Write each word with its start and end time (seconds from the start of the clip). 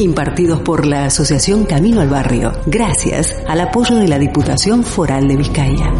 Impartidos 0.00 0.60
por 0.60 0.86
la 0.86 1.04
Asociación 1.04 1.66
Camino 1.66 2.00
al 2.00 2.08
Barrio, 2.08 2.52
gracias 2.64 3.36
al 3.46 3.60
apoyo 3.60 3.96
de 3.96 4.08
la 4.08 4.18
Diputación 4.18 4.82
Foral 4.82 5.28
de 5.28 5.36
Vizcaya. 5.36 5.92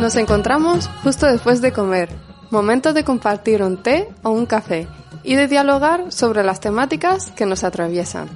Nos 0.00 0.16
encontramos 0.16 0.90
justo 1.04 1.26
después 1.26 1.60
de 1.60 1.70
comer, 1.70 2.08
momento 2.50 2.92
de 2.92 3.04
compartir 3.04 3.62
un 3.62 3.80
té 3.80 4.08
o 4.24 4.30
un 4.30 4.46
café 4.46 4.88
y 5.22 5.36
de 5.36 5.46
dialogar 5.46 6.10
sobre 6.10 6.42
las 6.42 6.58
temáticas 6.58 7.30
que 7.30 7.46
nos 7.46 7.62
atraviesan. 7.62 8.28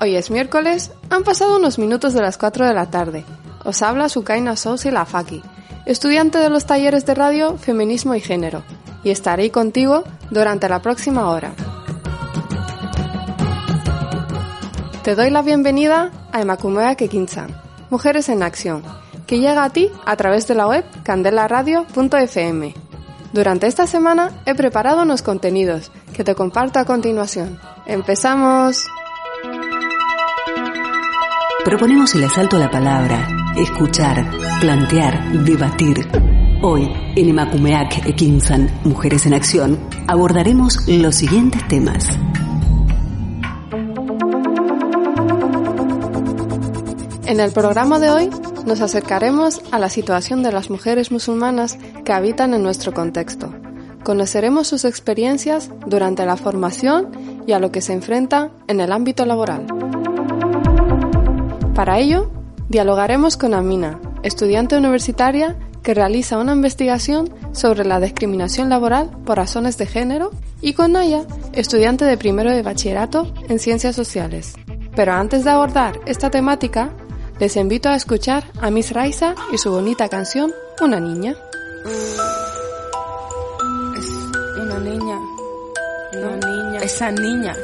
Hoy 0.00 0.16
es 0.16 0.30
miércoles, 0.30 0.90
han 1.10 1.22
pasado 1.22 1.58
unos 1.58 1.78
minutos 1.78 2.14
de 2.14 2.22
las 2.22 2.38
4 2.38 2.66
de 2.66 2.72
la 2.72 2.90
tarde. 2.90 3.26
Os 3.64 3.82
habla 3.82 4.08
Sukaina 4.08 4.56
Sousi 4.56 4.90
Lafaki, 4.90 5.42
estudiante 5.86 6.38
de 6.38 6.50
los 6.50 6.66
talleres 6.66 7.06
de 7.06 7.14
radio 7.14 7.56
Feminismo 7.58 8.14
y 8.14 8.20
Género, 8.20 8.62
y 9.04 9.10
estaré 9.10 9.50
contigo 9.50 10.04
durante 10.30 10.68
la 10.68 10.80
próxima 10.82 11.28
hora. 11.28 11.52
Te 15.02 15.14
doy 15.14 15.30
la 15.30 15.42
bienvenida 15.42 16.10
a 16.32 16.40
Emakumea 16.40 16.94
Kekinsan, 16.94 17.60
Mujeres 17.90 18.28
en 18.28 18.42
Acción, 18.42 18.82
que 19.26 19.40
llega 19.40 19.64
a 19.64 19.70
ti 19.70 19.90
a 20.06 20.16
través 20.16 20.46
de 20.46 20.54
la 20.54 20.66
web 20.66 20.84
candelaradio.fm. 21.02 22.74
Durante 23.32 23.66
esta 23.66 23.86
semana 23.86 24.30
he 24.46 24.54
preparado 24.54 25.02
unos 25.02 25.22
contenidos 25.22 25.90
que 26.12 26.22
te 26.22 26.34
comparto 26.34 26.78
a 26.78 26.84
continuación. 26.84 27.58
¡Empezamos! 27.86 28.86
Proponemos 31.64 32.14
el 32.14 32.24
asalto 32.24 32.56
a 32.56 32.58
la 32.60 32.70
palabra, 32.70 33.26
escuchar, 33.56 34.24
plantear, 34.60 35.32
debatir. 35.44 36.08
Hoy, 36.62 36.90
en 37.16 37.28
Emakumeak 37.28 38.06
Ekinsan, 38.06 38.70
Mujeres 38.84 39.26
en 39.26 39.34
Acción, 39.34 39.78
abordaremos 40.06 40.86
los 40.88 41.16
siguientes 41.16 41.66
temas. 41.68 42.08
En 47.26 47.40
el 47.40 47.52
programa 47.52 47.98
de 47.98 48.10
hoy 48.10 48.30
nos 48.66 48.80
acercaremos 48.80 49.62
a 49.70 49.78
la 49.78 49.88
situación 49.88 50.42
de 50.42 50.52
las 50.52 50.70
mujeres 50.70 51.10
musulmanas 51.10 51.78
que 52.04 52.12
habitan 52.12 52.54
en 52.54 52.62
nuestro 52.62 52.92
contexto. 52.92 53.52
Conoceremos 54.02 54.66
sus 54.66 54.84
experiencias 54.84 55.70
durante 55.86 56.26
la 56.26 56.36
formación 56.36 57.10
y 57.46 57.52
a 57.52 57.58
lo 57.58 57.70
que 57.70 57.80
se 57.80 57.92
enfrenta 57.92 58.50
en 58.66 58.80
el 58.80 58.92
ámbito 58.92 59.24
laboral. 59.26 59.66
Para 61.74 61.98
ello, 61.98 62.30
dialogaremos 62.72 63.36
con 63.36 63.52
Amina, 63.52 64.00
estudiante 64.22 64.78
universitaria 64.78 65.56
que 65.82 65.92
realiza 65.92 66.38
una 66.38 66.52
investigación 66.52 67.30
sobre 67.52 67.84
la 67.84 68.00
discriminación 68.00 68.70
laboral 68.70 69.10
por 69.26 69.36
razones 69.36 69.76
de 69.76 69.84
género, 69.84 70.30
y 70.62 70.72
con 70.72 70.92
Naya, 70.92 71.26
estudiante 71.52 72.06
de 72.06 72.16
primero 72.16 72.50
de 72.50 72.62
bachillerato 72.62 73.30
en 73.48 73.58
ciencias 73.58 73.94
sociales. 73.94 74.54
Pero 74.96 75.12
antes 75.12 75.44
de 75.44 75.50
abordar 75.50 76.00
esta 76.06 76.30
temática, 76.30 76.90
les 77.38 77.56
invito 77.56 77.90
a 77.90 77.96
escuchar 77.96 78.44
a 78.60 78.70
Miss 78.70 78.92
Raisa 78.92 79.34
y 79.52 79.58
su 79.58 79.70
bonita 79.70 80.08
canción 80.08 80.52
Una 80.80 80.98
niña. 80.98 81.34
Es 83.98 84.16
una 84.62 84.78
niña. 84.78 85.18
Una 86.14 86.36
niña. 86.36 86.80
Esa 86.80 87.10
niña. 87.10 87.54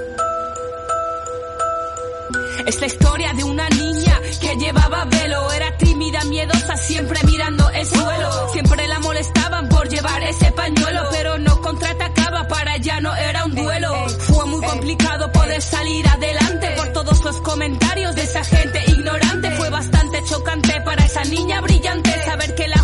Es 2.66 2.80
la 2.80 2.86
historia 2.86 3.32
de 3.32 3.44
una 3.44 3.69
niña 3.70 4.07
que 4.36 4.56
llevaba 4.56 5.04
velo, 5.06 5.50
era 5.52 5.76
tímida, 5.78 6.24
miedosa, 6.24 6.76
siempre 6.76 7.18
mirando 7.24 7.70
el 7.70 7.86
suelo. 7.86 8.48
Siempre 8.52 8.86
la 8.86 8.98
molestaban 8.98 9.68
por 9.68 9.88
llevar 9.88 10.22
ese 10.22 10.52
pañuelo, 10.52 11.02
pero 11.10 11.38
no 11.38 11.60
contraatacaba, 11.60 12.46
para 12.48 12.76
ella 12.76 13.00
no 13.00 13.14
era 13.16 13.44
un 13.44 13.54
duelo. 13.54 14.08
Fue 14.08 14.44
muy 14.46 14.66
complicado 14.66 15.32
poder 15.32 15.62
salir 15.62 16.06
adelante 16.08 16.70
por 16.76 16.88
todos 16.92 17.24
los 17.24 17.40
comentarios 17.40 18.14
de 18.14 18.22
esa 18.22 18.44
gente 18.44 18.84
ignorante. 18.88 19.50
Fue 19.52 19.70
bastante 19.70 20.22
chocante 20.24 20.80
para 20.82 21.04
esa 21.04 21.24
niña 21.24 21.60
brillante 21.60 22.10
saber 22.24 22.54
que 22.54 22.68
la 22.68 22.77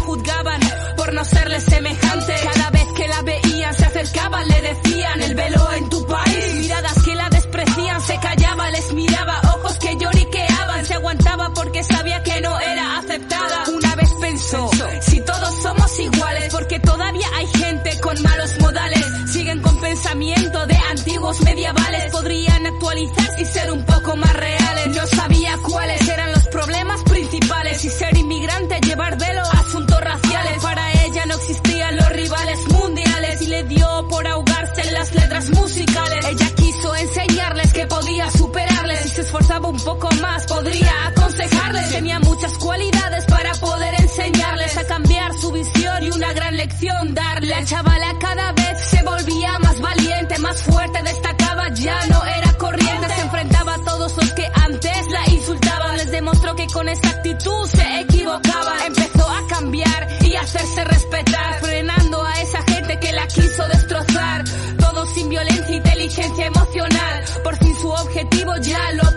poco 39.94 40.14
más, 40.20 40.46
podría 40.46 41.06
aconsejarles. 41.08 41.90
Tenía 41.90 42.18
muchas 42.20 42.52
cualidades 42.58 43.24
para 43.26 43.52
poder 43.54 43.94
enseñarles 44.00 44.76
a 44.76 44.84
cambiar 44.86 45.32
su 45.34 45.52
visión 45.52 46.02
y 46.02 46.10
una 46.10 46.32
gran 46.32 46.56
lección 46.56 47.14
darle. 47.14 47.48
La 47.48 47.64
chavala 47.64 48.14
cada 48.18 48.52
vez 48.52 48.80
se 48.88 49.02
volvía 49.02 49.58
más 49.58 49.80
valiente, 49.80 50.38
más 50.38 50.62
fuerte, 50.62 51.02
destacaba, 51.02 51.68
ya 51.74 52.06
no 52.06 52.24
era 52.24 52.52
corriente, 52.54 53.08
se 53.14 53.20
enfrentaba 53.20 53.74
a 53.74 53.84
todos 53.84 54.16
los 54.16 54.32
que 54.32 54.50
antes 54.54 55.06
la 55.10 55.30
insultaban, 55.32 55.96
les 55.96 56.10
demostró 56.10 56.56
que 56.56 56.66
con 56.66 56.88
esa 56.88 57.08
actitud 57.08 57.68
se 57.68 58.00
equivocaba. 58.00 58.86
Empezó 58.86 59.30
a 59.30 59.46
cambiar 59.48 60.08
y 60.22 60.34
hacerse 60.34 60.84
respetar, 60.84 61.60
frenando 61.60 62.24
a 62.24 62.32
esa 62.40 62.62
gente 62.62 62.98
que 62.98 63.12
la 63.12 63.26
quiso 63.28 63.68
destrozar. 63.68 64.44
Todo 64.78 65.06
sin 65.14 65.28
violencia, 65.28 65.76
inteligencia 65.76 66.46
emocional. 66.46 67.24
Por 67.42 67.56
fin 67.58 67.74
su 67.80 67.88
objetivo 67.90 68.56
ya 68.60 68.92
lo 68.92 69.13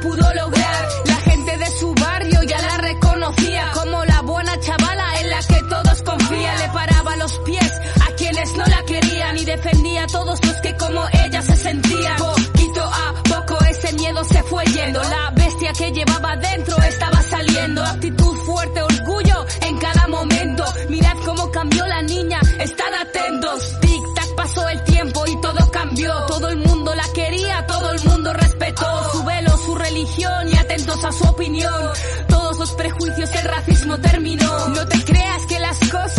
La 14.94 15.31
bestia 15.36 15.74
que 15.74 15.92
llevaba 15.92 16.38
dentro 16.38 16.78
estaba 16.78 17.22
saliendo. 17.22 17.84
Actitud 17.84 18.38
fuerte, 18.46 18.81
orgullo 18.81 19.46
en 19.62 19.78
cada 19.80 20.08
momento. 20.08 20.64
Mirad 20.90 21.18
cómo 21.25 21.52
cambió 21.52 21.86
la 21.88 22.02
niña, 22.03 22.40
estad 22.59 22.94
atentos. 23.02 23.80
Tic 23.81 24.02
tac 24.16 24.36
pasó 24.36 24.70
el 24.70 24.81
tiempo 24.86 25.25
y 25.28 25.42
todo 25.42 25.72
cambió. 25.72 26.13
Todo 26.28 26.48
el 26.50 26.57
mundo 26.57 26.95
la 26.95 27.04
quería, 27.13 27.66
todo 27.68 27.92
el 27.92 28.04
mundo 28.06 28.31
respetó 28.34 29.12
su 29.12 29.24
velo, 29.25 29.57
su 29.57 29.75
religión 29.75 30.50
y 30.54 30.57
atentos 30.57 31.04
a 31.04 31.12
su 31.12 31.24
opinión. 31.25 31.90
Todos 32.30 32.57
los 32.57 32.72
prejuicios, 32.72 33.30
el 33.36 33.45
racismo 33.45 33.98
terminó. 33.98 34.69
No 34.69 34.88
te 34.88 35.04
creas 35.04 35.45
que 35.48 35.60
las 35.60 35.80
cosas 35.80 36.17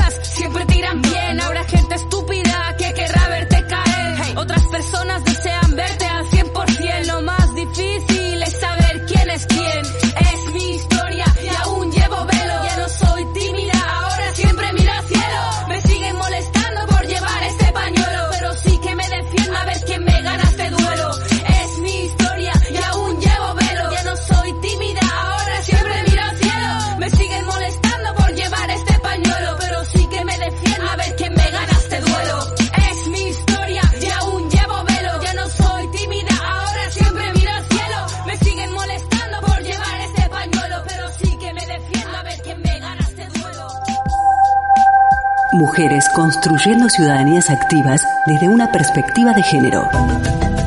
Mujeres 45.58 46.08
construyendo 46.14 46.88
ciudadanías 46.88 47.50
activas 47.50 48.06
desde 48.26 48.49
una 48.49 48.70
perspectiva 48.70 49.32
de 49.32 49.43
género. 49.43 49.82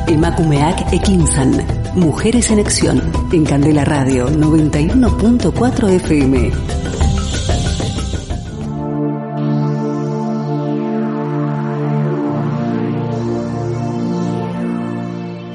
Emakumeak 0.06 0.92
Ekinsan. 0.92 1.64
Mujeres 1.94 2.50
en 2.50 2.58
Acción. 2.58 3.00
En 3.32 3.46
Candela 3.46 3.86
Radio 3.86 4.28
91.4 4.28 5.88
FM. 5.92 6.50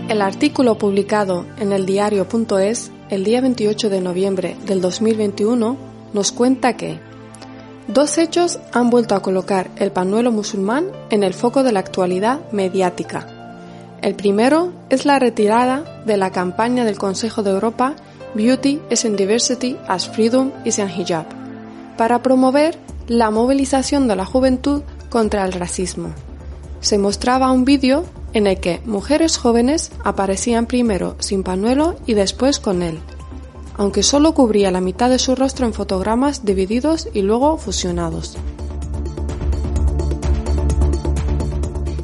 El 0.10 0.22
artículo 0.24 0.80
publicado 0.80 1.45
en 1.60 1.74
el 1.74 1.86
diario.es 1.86 2.92
el 3.12 3.24
día 3.24 3.42
28 3.42 3.92
de 3.92 4.01
noviembre 4.01 4.57
del 4.66 4.81
2021 4.81 5.78
nos 6.13 6.31
cuenta 6.31 6.75
que 6.75 7.06
Dos 7.88 8.18
hechos 8.18 8.60
han 8.74 8.89
vuelto 8.89 9.16
a 9.16 9.22
colocar 9.22 9.69
el 9.78 9.92
panuelo 9.92 10.31
musulmán 10.31 10.88
en 11.10 11.24
el 11.24 11.34
foco 11.34 11.63
de 11.63 11.72
la 11.72 11.80
actualidad 11.80 12.42
mediática. 12.51 13.28
El 14.01 14.16
primero 14.16 14.74
es 14.89 15.06
la 15.06 15.19
retirada 15.19 16.04
de 16.06 16.18
la 16.18 16.31
campaña 16.31 16.84
del 16.84 16.98
Consejo 16.98 17.44
de 17.44 17.51
Europa 17.51 17.95
Beauty 18.36 18.81
is 18.92 19.06
in 19.06 19.16
Diversity 19.16 19.78
as 19.88 20.07
Freedom 20.07 20.51
is 20.66 20.80
in 20.80 20.89
Hijab, 20.89 21.25
para 21.98 22.22
promover 22.22 22.78
la 23.07 23.31
movilización 23.31 24.07
de 24.07 24.16
la 24.16 24.25
juventud 24.25 24.83
contra 25.10 25.45
el 25.45 25.54
racismo. 25.54 26.10
Se 26.81 26.98
mostraba 26.98 27.51
un 27.51 27.66
vídeo 27.66 28.04
en 28.33 28.48
el 28.48 28.60
que 28.60 28.81
mujeres 28.86 29.38
jóvenes 29.38 29.92
aparecían 30.04 30.68
primero 30.68 31.16
sin 31.19 31.42
panuelo 31.42 31.95
y 32.06 32.13
después 32.13 32.60
con 32.60 32.83
él, 32.83 33.00
aunque 33.78 34.04
solo 34.04 34.34
cubría 34.34 34.72
la 34.72 34.82
mitad 34.82 35.10
de 35.10 35.20
su 35.20 35.36
rostro 35.36 35.66
en 35.66 35.74
fotogramas 35.74 36.44
divididos 36.44 37.08
y 37.14 37.22
luego 37.22 37.58
fusionados. 37.58 38.38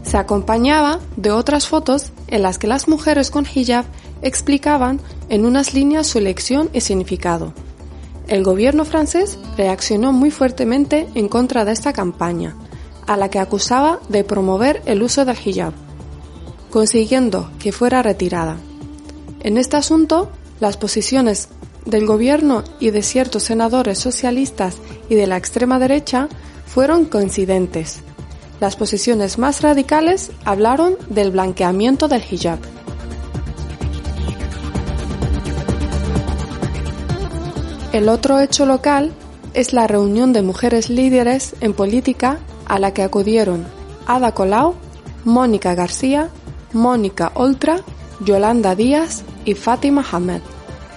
Se 0.04 0.18
acompañaba 0.18 1.00
de 1.18 1.32
otras 1.32 1.68
fotos 1.68 2.12
en 2.28 2.44
las 2.44 2.60
que 2.60 2.68
las 2.68 2.88
mujeres 2.88 3.32
con 3.32 3.48
hijab 3.52 3.86
explicaban 4.22 5.02
en 5.30 5.46
unas 5.46 5.74
líneas 5.74 6.06
su 6.06 6.20
elección 6.20 6.70
y 6.72 6.82
significado. 6.82 7.54
El 8.28 8.44
gobierno 8.44 8.86
francés 8.86 9.40
reaccionó 9.58 10.14
muy 10.14 10.30
fuertemente 10.30 11.08
en 11.16 11.28
contra 11.28 11.66
de 11.66 11.72
esta 11.72 11.94
campaña, 11.94 12.56
a 13.08 13.18
la 13.18 13.30
que 13.30 13.40
acusaba 13.40 14.00
de 14.08 14.24
promover 14.24 14.82
el 14.86 15.02
uso 15.02 15.26
del 15.26 15.38
hijab, 15.44 15.74
consiguiendo 16.70 17.50
que 17.60 17.72
fuera 17.72 18.04
retirada. 18.04 18.58
En 19.42 19.58
este 19.58 19.78
asunto, 19.78 20.30
las 20.60 20.78
posiciones 20.78 21.50
del 21.86 22.06
gobierno 22.06 22.64
y 22.80 22.92
de 22.92 23.04
ciertos 23.04 23.44
senadores 23.44 24.00
socialistas 24.00 24.78
y 25.10 25.16
de 25.16 25.28
la 25.28 25.38
extrema 25.38 25.80
derecha 25.80 26.30
fueron 26.66 27.06
coincidentes. 27.06 28.00
Las 28.60 28.76
posiciones 28.76 29.38
más 29.38 29.62
radicales 29.62 30.32
hablaron 30.46 30.96
del 31.10 31.32
blanqueamiento 31.32 32.08
del 32.08 32.24
hijab. 32.30 32.60
El 37.92 38.10
otro 38.10 38.40
hecho 38.40 38.66
local 38.66 39.12
es 39.54 39.74
la 39.74 39.86
reunión 39.86 40.34
de 40.34 40.42
mujeres 40.42 40.90
líderes 40.90 41.56
en 41.62 41.74
política 41.74 42.40
a 42.66 42.80
la 42.80 42.94
que 42.94 43.04
acudieron 43.04 43.66
Ada 44.08 44.34
Colau, 44.34 44.76
Mónica 45.26 45.76
García, 45.76 46.30
Mónica 46.72 47.32
Oltra, 47.36 47.82
Yolanda 48.22 48.74
Díaz 48.76 49.24
y 49.46 49.54
Fátima 49.54 50.04
Hamed 50.12 50.42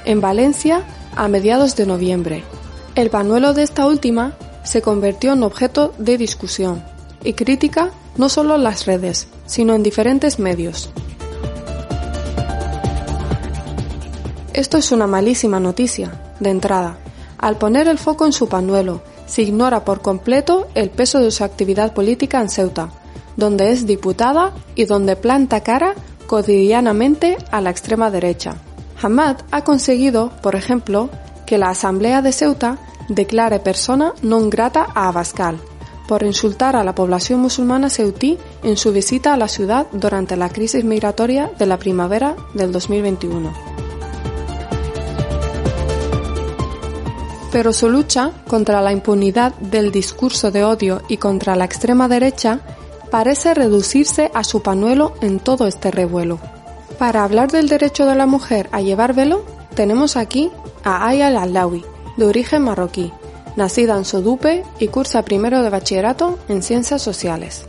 en 0.06 0.20
Valencia 0.20 0.82
a 1.14 1.28
mediados 1.28 1.76
de 1.76 1.84
noviembre. 1.84 2.44
El 2.94 3.10
panuelo 3.10 3.52
de 3.52 3.62
esta 3.62 3.86
última 3.86 4.32
se 4.64 4.80
convirtió 4.80 5.34
en 5.34 5.42
objeto 5.42 5.92
de 5.98 6.16
discusión 6.16 6.82
y 7.22 7.34
crítica 7.34 7.90
no 8.16 8.28
solo 8.28 8.54
en 8.54 8.64
las 8.64 8.86
redes, 8.86 9.28
sino 9.44 9.74
en 9.74 9.82
diferentes 9.82 10.38
medios. 10.38 10.90
Esto 14.54 14.78
es 14.78 14.90
una 14.90 15.06
malísima 15.06 15.60
noticia, 15.60 16.18
de 16.40 16.48
entrada. 16.48 16.96
Al 17.36 17.58
poner 17.58 17.88
el 17.88 17.98
foco 17.98 18.24
en 18.24 18.32
su 18.32 18.48
panuelo, 18.48 19.02
se 19.26 19.42
ignora 19.42 19.84
por 19.84 20.00
completo 20.00 20.68
el 20.74 20.88
peso 20.88 21.18
de 21.18 21.30
su 21.30 21.44
actividad 21.44 21.92
política 21.92 22.40
en 22.40 22.48
Ceuta, 22.48 22.90
donde 23.36 23.72
es 23.72 23.86
diputada 23.86 24.54
y 24.74 24.86
donde 24.86 25.16
planta 25.16 25.60
cara 25.60 25.94
cotidianamente 26.26 27.36
a 27.50 27.60
la 27.60 27.70
extrema 27.70 28.10
derecha. 28.10 28.56
Hamad 29.00 29.36
ha 29.50 29.62
conseguido, 29.62 30.32
por 30.42 30.56
ejemplo, 30.56 31.10
que 31.46 31.58
la 31.58 31.70
Asamblea 31.70 32.22
de 32.22 32.32
Ceuta 32.32 32.78
declare 33.08 33.60
persona 33.60 34.14
non 34.22 34.50
grata 34.50 34.86
a 34.94 35.08
Abascal 35.08 35.60
por 36.06 36.22
insultar 36.22 36.76
a 36.76 36.84
la 36.84 36.94
población 36.94 37.40
musulmana 37.40 37.90
ceutí 37.90 38.38
en 38.62 38.76
su 38.76 38.92
visita 38.92 39.34
a 39.34 39.36
la 39.36 39.48
ciudad 39.48 39.86
durante 39.92 40.36
la 40.36 40.48
crisis 40.48 40.84
migratoria 40.84 41.50
de 41.58 41.66
la 41.66 41.78
primavera 41.78 42.36
del 42.54 42.72
2021. 42.72 43.52
Pero 47.52 47.72
su 47.72 47.88
lucha 47.88 48.32
contra 48.46 48.80
la 48.80 48.92
impunidad 48.92 49.54
del 49.56 49.90
discurso 49.90 50.50
de 50.50 50.64
odio 50.64 51.02
y 51.08 51.16
contra 51.16 51.56
la 51.56 51.64
extrema 51.64 52.06
derecha 52.06 52.60
parece 53.10 53.54
reducirse 53.54 54.30
a 54.34 54.44
su 54.44 54.62
panuelo 54.62 55.14
en 55.22 55.38
todo 55.38 55.66
este 55.66 55.90
revuelo. 55.90 56.38
Para 56.98 57.24
hablar 57.24 57.50
del 57.50 57.68
derecho 57.68 58.06
de 58.06 58.14
la 58.14 58.26
mujer 58.26 58.68
a 58.72 58.80
llevar 58.80 59.14
velo, 59.14 59.44
tenemos 59.74 60.16
aquí 60.16 60.50
a 60.82 61.06
Aya 61.06 61.28
Alawi, 61.28 61.84
de 62.16 62.24
origen 62.24 62.62
marroquí, 62.62 63.12
nacida 63.54 63.96
en 63.98 64.06
Sodupe 64.06 64.64
y 64.78 64.88
cursa 64.88 65.22
primero 65.22 65.62
de 65.62 65.68
bachillerato 65.68 66.38
en 66.48 66.62
Ciencias 66.62 67.02
Sociales. 67.02 67.66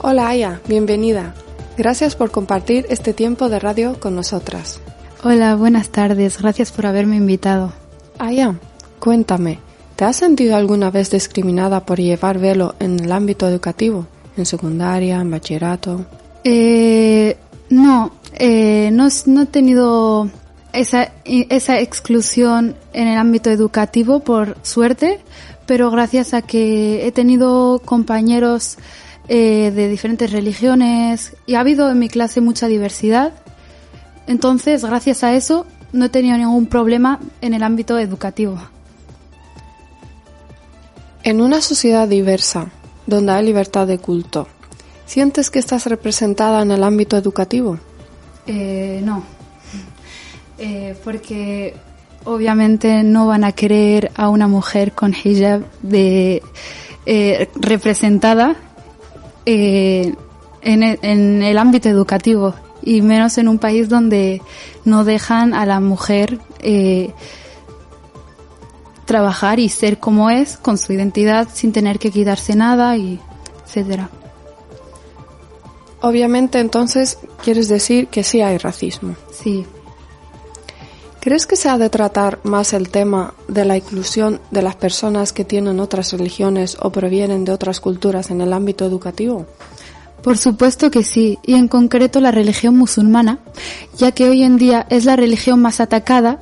Hola 0.00 0.28
Aya, 0.28 0.60
bienvenida. 0.68 1.34
Gracias 1.78 2.14
por 2.14 2.30
compartir 2.30 2.84
este 2.90 3.14
tiempo 3.14 3.48
de 3.48 3.58
radio 3.58 3.98
con 3.98 4.14
nosotras. 4.14 4.80
Hola, 5.24 5.54
buenas 5.54 5.88
tardes. 5.88 6.36
Gracias 6.38 6.72
por 6.72 6.84
haberme 6.84 7.16
invitado. 7.16 7.72
Aya, 8.18 8.56
cuéntame, 8.98 9.60
¿te 9.96 10.04
has 10.04 10.16
sentido 10.16 10.56
alguna 10.56 10.90
vez 10.90 11.10
discriminada 11.10 11.86
por 11.86 11.98
llevar 11.98 12.38
velo 12.38 12.74
en 12.80 13.00
el 13.00 13.12
ámbito 13.12 13.48
educativo? 13.48 14.06
¿En 14.36 14.44
secundaria, 14.44 15.20
en 15.20 15.30
bachillerato? 15.30 16.04
Eh, 16.44 17.36
no, 17.72 18.12
eh, 18.34 18.90
no, 18.92 19.08
he 19.08 19.46
tenido 19.46 20.30
esa, 20.74 21.10
esa 21.24 21.80
exclusión 21.80 22.76
en 22.92 23.08
el 23.08 23.18
ámbito 23.18 23.50
educativo 23.50 24.20
por 24.20 24.58
suerte, 24.62 25.20
pero 25.66 25.90
gracias 25.90 26.34
a 26.34 26.42
que 26.42 27.06
he 27.06 27.12
tenido 27.12 27.80
compañeros 27.84 28.76
eh, 29.28 29.72
de 29.74 29.88
diferentes 29.88 30.30
religiones 30.30 31.34
y 31.46 31.54
ha 31.54 31.60
habido 31.60 31.90
en 31.90 31.98
mi 31.98 32.08
clase 32.08 32.42
mucha 32.42 32.68
diversidad, 32.68 33.32
entonces 34.26 34.84
gracias 34.84 35.24
a 35.24 35.34
eso 35.34 35.66
no 35.92 36.04
he 36.04 36.08
tenido 36.10 36.36
ningún 36.36 36.66
problema 36.66 37.20
en 37.40 37.54
el 37.54 37.62
ámbito 37.62 37.98
educativo. 37.98 38.58
En 41.22 41.40
una 41.40 41.62
sociedad 41.62 42.06
diversa, 42.06 42.70
donde 43.06 43.32
hay 43.32 43.46
libertad 43.46 43.86
de 43.86 43.98
culto, 43.98 44.48
¿sientes 45.06 45.50
que 45.50 45.58
estás 45.58 45.86
representada 45.86 46.62
en 46.62 46.70
el 46.70 46.84
ámbito 46.84 47.16
educativo? 47.16 47.78
Eh, 48.46 49.00
no, 49.04 49.22
eh, 50.58 50.96
porque 51.04 51.74
obviamente 52.24 53.02
no 53.04 53.26
van 53.26 53.44
a 53.44 53.52
querer 53.52 54.10
a 54.16 54.28
una 54.28 54.48
mujer 54.48 54.92
con 54.92 55.14
hijab 55.14 55.62
de, 55.82 56.42
eh, 57.06 57.48
representada 57.54 58.56
en, 59.44 60.16
el, 60.62 60.98
en, 61.02 61.42
el, 61.42 61.58
ámbito 61.58 61.88
educativo 61.88 62.54
y 62.82 63.00
menos 63.02 63.38
en 63.38 63.48
un 63.48 63.58
país 63.58 63.88
donde 63.88 64.42
no 64.84 65.04
dejan 65.04 65.54
a 65.54 65.66
la 65.66 65.80
mujer 65.80 66.38
trabajar 69.04 69.58
y 69.58 69.68
ser 69.68 69.98
como 69.98 70.30
es 70.30 70.56
con 70.56 70.78
su 70.78 70.92
identidad 70.92 71.48
sin 71.52 71.72
tener 71.72 71.98
que 71.98 72.10
quitarse 72.10 72.56
nada 72.56 72.96
y 72.96 73.20
etcétera. 73.64 74.08
Obviamente 76.02 76.58
entonces 76.58 77.18
quieres 77.42 77.68
decir 77.68 78.08
que 78.08 78.24
sí 78.24 78.40
hay 78.42 78.58
racismo. 78.58 79.14
Sí. 79.32 79.64
¿Crees 81.20 81.46
que 81.46 81.54
se 81.54 81.68
ha 81.68 81.78
de 81.78 81.88
tratar 81.88 82.40
más 82.42 82.72
el 82.72 82.88
tema 82.88 83.34
de 83.46 83.64
la 83.64 83.76
inclusión 83.76 84.40
de 84.50 84.62
las 84.62 84.74
personas 84.74 85.32
que 85.32 85.44
tienen 85.44 85.78
otras 85.78 86.12
religiones 86.12 86.76
o 86.80 86.90
provienen 86.90 87.44
de 87.44 87.52
otras 87.52 87.78
culturas 87.78 88.32
en 88.32 88.40
el 88.40 88.52
ámbito 88.52 88.84
educativo? 88.84 89.46
Por 90.24 90.36
supuesto 90.36 90.90
que 90.90 91.04
sí, 91.04 91.38
y 91.44 91.54
en 91.54 91.68
concreto 91.68 92.20
la 92.20 92.32
religión 92.32 92.76
musulmana, 92.76 93.38
ya 93.96 94.10
que 94.10 94.28
hoy 94.28 94.42
en 94.42 94.56
día 94.56 94.84
es 94.90 95.04
la 95.04 95.14
religión 95.14 95.62
más 95.62 95.78
atacada 95.80 96.40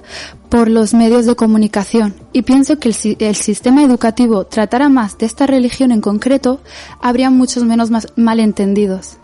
por 0.48 0.68
los 0.68 0.94
medios 0.94 1.26
de 1.26 1.36
comunicación. 1.36 2.14
Y 2.32 2.42
pienso 2.42 2.78
que 2.78 2.88
el, 2.88 3.16
el 3.18 3.36
sistema 3.36 3.82
educativo 3.82 4.46
tratara 4.46 4.88
más 4.88 5.18
de 5.18 5.26
esta 5.26 5.46
religión 5.46 5.92
en 5.92 6.00
concreto, 6.00 6.60
habría 7.02 7.28
muchos 7.28 7.64
menos 7.64 7.90
malentendidos. 8.16 9.18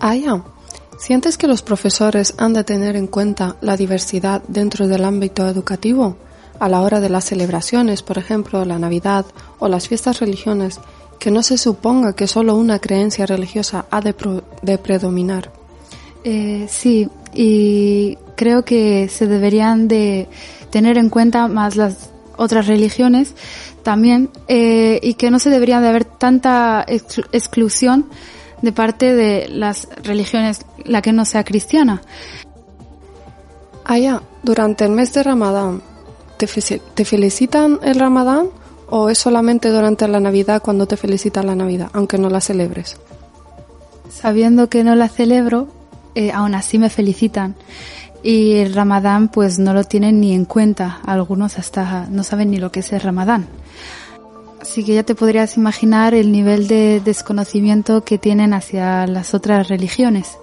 Ah, 0.00 0.14
ya. 0.16 0.42
¿Sientes 0.98 1.38
que 1.38 1.46
los 1.46 1.62
profesores 1.62 2.34
han 2.38 2.54
de 2.54 2.64
tener 2.64 2.96
en 2.96 3.06
cuenta 3.06 3.56
la 3.60 3.76
diversidad 3.76 4.42
dentro 4.48 4.88
del 4.88 5.04
ámbito 5.04 5.46
educativo? 5.46 6.16
a 6.58 6.68
la 6.68 6.80
hora 6.80 7.00
de 7.00 7.08
las 7.08 7.24
celebraciones, 7.24 8.02
por 8.02 8.18
ejemplo, 8.18 8.64
la 8.64 8.78
Navidad 8.78 9.26
o 9.58 9.68
las 9.68 9.88
fiestas 9.88 10.20
religiosas, 10.20 10.80
que 11.18 11.30
no 11.30 11.42
se 11.42 11.58
suponga 11.58 12.14
que 12.14 12.26
solo 12.26 12.54
una 12.54 12.78
creencia 12.78 13.26
religiosa 13.26 13.86
ha 13.90 14.00
de, 14.00 14.14
predominar. 14.78 15.52
Eh, 16.24 16.66
sí, 16.68 17.08
y 17.34 18.16
creo 18.36 18.64
que 18.64 19.08
se 19.08 19.26
deberían 19.26 19.88
de 19.88 20.28
tener 20.70 20.98
en 20.98 21.10
cuenta 21.10 21.48
más 21.48 21.76
las 21.76 22.10
otras 22.36 22.68
religiones 22.68 23.34
también 23.82 24.30
eh, 24.46 25.00
y 25.02 25.14
que 25.14 25.30
no 25.30 25.40
se 25.40 25.50
debería 25.50 25.80
de 25.80 25.88
haber 25.88 26.04
tanta 26.04 26.84
exclusión 26.86 28.06
de 28.62 28.72
parte 28.72 29.14
de 29.14 29.48
las 29.48 29.88
religiones, 30.02 30.64
la 30.84 31.02
que 31.02 31.12
no 31.12 31.24
sea 31.24 31.44
cristiana. 31.44 32.02
Allá, 33.84 34.22
durante 34.42 34.84
el 34.84 34.90
mes 34.90 35.12
de 35.12 35.22
Ramadán, 35.22 35.82
¿te, 36.36 36.46
¿te 36.46 37.04
felicitan 37.04 37.78
el 37.82 37.98
Ramadán 37.98 38.48
o 38.90 39.08
es 39.08 39.18
solamente 39.18 39.70
durante 39.70 40.08
la 40.08 40.20
Navidad 40.20 40.62
cuando 40.62 40.86
te 40.86 40.96
felicitan 40.96 41.46
la 41.46 41.54
Navidad, 41.54 41.90
aunque 41.92 42.18
no 42.18 42.28
la 42.28 42.40
celebres? 42.40 42.98
Sabiendo 44.10 44.68
que 44.68 44.84
no 44.84 44.94
la 44.94 45.08
celebro, 45.08 45.68
eh, 46.14 46.32
aún 46.32 46.54
así 46.54 46.78
me 46.78 46.90
felicitan. 46.90 47.54
Y 48.22 48.56
el 48.56 48.74
Ramadán 48.74 49.28
pues 49.28 49.58
no 49.58 49.72
lo 49.72 49.84
tienen 49.84 50.20
ni 50.20 50.34
en 50.34 50.44
cuenta. 50.44 51.00
Algunos 51.06 51.58
hasta 51.58 52.08
no 52.10 52.24
saben 52.24 52.50
ni 52.50 52.56
lo 52.56 52.72
que 52.72 52.80
es 52.80 52.92
el 52.92 53.00
Ramadán. 53.00 53.46
Así 54.60 54.84
que 54.84 54.94
ya 54.94 55.02
te 55.02 55.14
podrías 55.14 55.56
imaginar 55.56 56.14
el 56.14 56.32
nivel 56.32 56.66
de 56.66 57.00
desconocimiento 57.04 58.04
que 58.04 58.18
tienen 58.18 58.52
hacia 58.52 59.06
las 59.06 59.34
otras 59.34 59.68
religiones. 59.68 60.36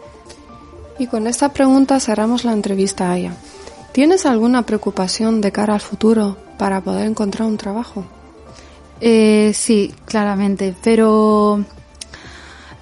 Y 0.97 1.07
con 1.07 1.27
esta 1.27 1.49
pregunta 1.49 1.99
cerramos 1.99 2.45
la 2.45 2.53
entrevista 2.53 3.11
a 3.11 3.17
ella. 3.17 3.35
¿Tienes 3.91 4.25
alguna 4.25 4.63
preocupación 4.63 5.41
de 5.41 5.51
cara 5.51 5.73
al 5.73 5.81
futuro 5.81 6.37
para 6.57 6.81
poder 6.81 7.07
encontrar 7.07 7.47
un 7.47 7.57
trabajo? 7.57 8.05
Eh, 9.01 9.51
sí, 9.53 9.93
claramente, 10.05 10.73
pero 10.83 11.63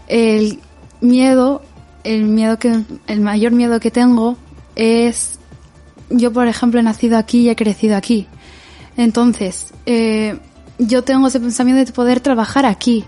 el 0.07 0.59
miedo, 1.01 1.61
el 2.03 2.25
miedo 2.25 2.59
que, 2.59 2.83
el 3.07 3.19
mayor 3.21 3.51
miedo 3.51 3.79
que 3.79 3.89
tengo 3.89 4.37
es, 4.75 5.39
yo 6.09 6.31
por 6.31 6.47
ejemplo 6.47 6.79
he 6.79 6.83
nacido 6.83 7.17
aquí 7.17 7.41
y 7.41 7.49
he 7.49 7.55
crecido 7.55 7.97
aquí, 7.97 8.27
entonces 8.95 9.73
eh, 9.85 10.37
yo 10.79 11.03
tengo 11.03 11.27
ese 11.27 11.39
pensamiento 11.39 11.83
de 11.83 11.91
poder 11.91 12.19
trabajar 12.19 12.65
aquí 12.65 13.05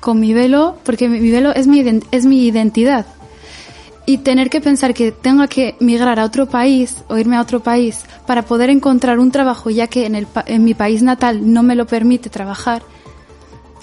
con 0.00 0.20
mi 0.20 0.32
velo, 0.32 0.76
porque 0.84 1.08
mi 1.08 1.30
velo 1.30 1.52
es 1.54 1.66
mi 1.66 1.84
es 2.10 2.26
mi 2.26 2.46
identidad 2.46 3.06
y 4.08 4.16
tener 4.16 4.48
que 4.48 4.62
pensar 4.62 4.94
que 4.94 5.12
tenga 5.12 5.48
que 5.48 5.76
migrar 5.80 6.18
a 6.18 6.24
otro 6.24 6.46
país 6.46 7.04
o 7.08 7.18
irme 7.18 7.36
a 7.36 7.42
otro 7.42 7.60
país 7.60 8.06
para 8.26 8.40
poder 8.40 8.70
encontrar 8.70 9.18
un 9.18 9.30
trabajo 9.30 9.68
ya 9.68 9.86
que 9.86 10.06
en, 10.06 10.14
el, 10.14 10.26
en 10.46 10.64
mi 10.64 10.72
país 10.72 11.02
natal 11.02 11.52
no 11.52 11.62
me 11.62 11.74
lo 11.74 11.86
permite 11.86 12.30
trabajar 12.30 12.82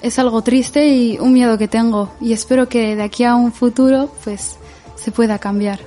es 0.02 0.18
algo 0.18 0.42
triste 0.42 0.88
y 0.88 1.18
un 1.18 1.32
miedo 1.32 1.56
que 1.58 1.68
tengo 1.68 2.10
y 2.20 2.32
espero 2.32 2.68
que 2.68 2.96
de 2.96 3.04
aquí 3.04 3.22
a 3.22 3.36
un 3.36 3.52
futuro 3.52 4.10
pues 4.24 4.56
se 4.96 5.12
pueda 5.12 5.38
cambiar. 5.38 5.78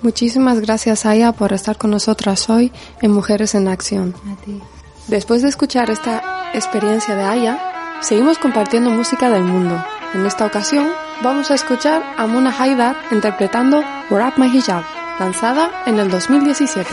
Muchísimas 0.00 0.60
gracias 0.60 1.04
Aya 1.04 1.32
por 1.32 1.52
estar 1.52 1.76
con 1.76 1.90
nosotras 1.90 2.48
hoy 2.48 2.72
en 3.02 3.10
Mujeres 3.10 3.54
en 3.54 3.68
Acción. 3.68 4.14
A 4.26 4.36
ti. 4.42 4.58
Después 5.08 5.42
de 5.42 5.48
escuchar 5.48 5.90
esta 5.90 6.22
experiencia 6.54 7.16
de 7.16 7.24
Aya, 7.24 7.58
seguimos 8.00 8.38
compartiendo 8.38 8.90
música 8.90 9.30
del 9.30 9.42
mundo. 9.42 9.82
En 10.14 10.24
esta 10.26 10.46
ocasión 10.46 10.88
vamos 11.22 11.50
a 11.50 11.54
escuchar 11.54 12.02
a 12.16 12.26
Mona 12.26 12.54
Haidar 12.56 12.96
interpretando 13.10 13.82
Wrap 14.10 14.38
My 14.38 14.46
Hijab, 14.46 14.84
lanzada 15.18 15.70
en 15.86 15.98
el 15.98 16.10
2017. 16.10 16.88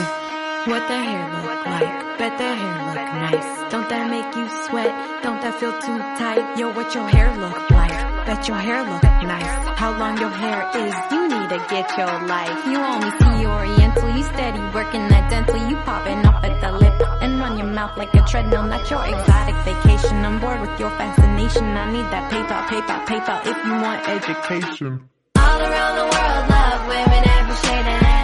What 0.67 0.87
the 0.87 0.93
hair 0.93 1.29
look 1.31 1.65
like? 1.65 2.09
Bet 2.17 2.37
the 2.37 2.43
hair 2.43 2.85
look 2.87 3.13
nice. 3.31 3.71
Don't 3.71 3.87
that 3.89 4.09
make 4.09 4.35
you 4.35 4.47
sweat? 4.67 4.91
Don't 5.23 5.39
that 5.41 5.55
feel 5.59 5.71
too 5.79 5.97
tight? 6.17 6.57
Yo, 6.57 6.69
what 6.73 6.93
your 6.93 7.07
hair 7.07 7.31
look 7.37 7.69
like? 7.71 7.95
Bet 8.25 8.47
your 8.47 8.57
hair 8.57 8.83
look 8.83 9.03
nice. 9.23 9.79
How 9.79 9.97
long 9.97 10.17
your 10.19 10.29
hair 10.29 10.67
is? 10.75 10.93
You 11.11 11.29
need 11.29 11.49
to 11.49 11.59
get 11.69 11.87
your 11.97 12.11
life. 12.27 12.67
You 12.67 12.77
only 12.77 13.11
see 13.19 13.45
Oriental. 13.45 14.09
You 14.17 14.23
steady 14.23 14.59
working 14.73 15.07
that 15.07 15.29
dental. 15.29 15.57
You 15.69 15.77
popping 15.85 16.25
up 16.25 16.43
at 16.43 16.59
the 16.59 16.71
lip 16.73 16.99
run 17.39 17.57
your 17.57 17.67
mouth 17.67 17.97
like 17.97 18.13
a 18.13 18.21
treadmill. 18.25 18.63
Not 18.63 18.89
your 18.91 19.03
exotic 19.05 19.55
vacation. 19.65 20.25
I'm 20.25 20.39
bored 20.39 20.61
with 20.61 20.79
your 20.79 20.91
fascination. 20.91 21.63
I 21.63 21.91
need 21.91 22.07
that 22.13 22.31
PayPal, 22.31 22.63
PayPal, 22.71 23.05
PayPal. 23.05 23.39
If 23.51 23.57
you 23.65 23.73
want 23.85 24.07
education. 24.07 25.09
All 25.37 25.61
around 25.61 25.95
the 26.01 26.07
world, 26.13 26.43
love 26.49 26.81
women 26.87 27.23
every 27.37 27.55
shade 27.63 27.87
and 27.93 28.18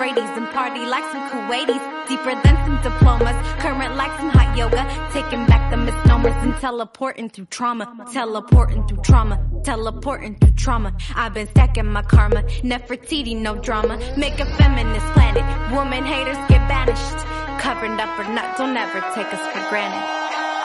Euphrates 0.00 0.30
and 0.30 0.48
party 0.48 0.86
like 0.86 1.04
some 1.12 1.28
Kuwaitis. 1.28 2.08
Deeper 2.08 2.34
than 2.42 2.56
some 2.64 2.80
diplomas, 2.82 3.36
current 3.58 3.96
like 3.96 4.10
some 4.18 4.30
hot 4.30 4.56
yoga. 4.56 4.82
Taking 5.12 5.44
back 5.44 5.70
the 5.70 5.76
misnomers 5.76 6.32
and 6.36 6.56
teleporting 6.56 7.28
through 7.28 7.44
trauma. 7.46 7.84
Teleporting 8.10 8.86
through 8.88 9.02
trauma, 9.02 9.38
teleporting 9.62 10.36
through 10.36 10.52
trauma. 10.52 10.96
I've 11.14 11.34
been 11.34 11.48
stacking 11.48 11.84
my 11.84 12.00
karma, 12.00 12.42
Nefertiti, 12.62 13.36
no 13.36 13.56
drama. 13.56 13.98
Make 14.16 14.40
a 14.40 14.46
feminist 14.56 15.04
planet, 15.12 15.44
woman 15.70 16.04
haters 16.06 16.38
get 16.48 16.66
banished. 16.66 17.26
Covered 17.60 18.00
up 18.00 18.18
or 18.18 18.32
not, 18.32 18.56
don't 18.56 18.74
ever 18.74 19.00
take 19.14 19.30
us 19.34 19.46
for 19.52 19.68
granted. 19.68 20.00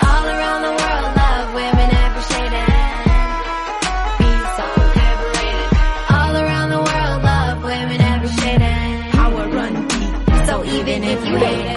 All 0.07 0.25
around 0.27 0.61
the 0.61 0.81
world, 0.81 1.14
penetrate. 10.99 11.74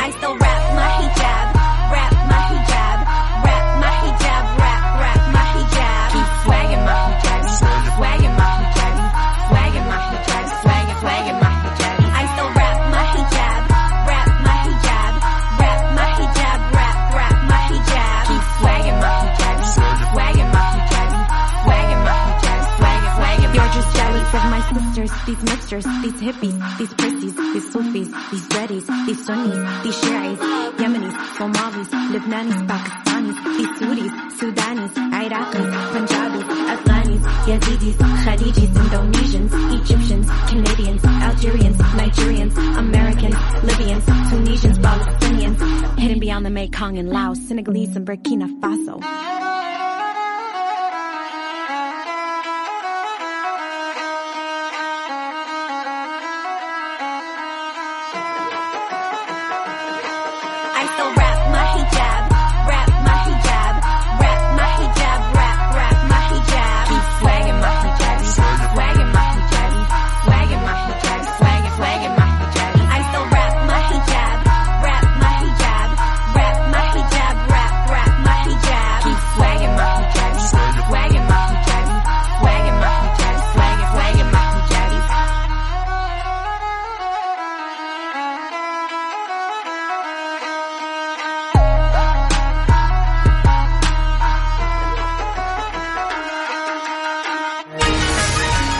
These 25.26 25.42
mixtures, 25.42 25.84
these 26.02 26.20
hippies, 26.20 26.78
these 26.78 26.92
prissies, 26.94 27.34
these 27.52 27.72
Sufis, 27.72 28.08
these 28.30 28.48
Reddies, 28.48 29.06
these 29.06 29.24
Sunnis, 29.24 29.82
these 29.82 29.98
Shiites, 30.00 30.40
Yemenis, 30.80 31.14
Somalis, 31.36 31.88
Lebanese, 32.12 32.66
Pakistanis, 32.66 33.36
these 33.56 33.72
Sudis, 33.78 34.12
Sudanis, 34.38 34.92
Iraqis, 35.22 35.68
Punjabis, 35.92 36.46
Afghanis, 36.74 37.22
Yazidis, 37.48 37.96
Khadijis, 38.24 38.72
Indonesians, 38.82 39.52
Egyptians, 39.80 40.26
Canadians, 40.48 41.04
Algerians, 41.04 41.78
Nigerians, 41.78 42.78
Americans, 42.78 43.36
Libyans, 43.64 44.04
Tunisians, 44.30 44.78
Palestinians, 44.78 45.98
hidden 45.98 46.20
beyond 46.20 46.46
the 46.46 46.50
Mekong 46.50 46.98
and 46.98 47.08
Laos, 47.10 47.38
Senegalese 47.46 47.96
and 47.96 48.06
Burkina 48.06 48.48
Faso. 48.60 49.77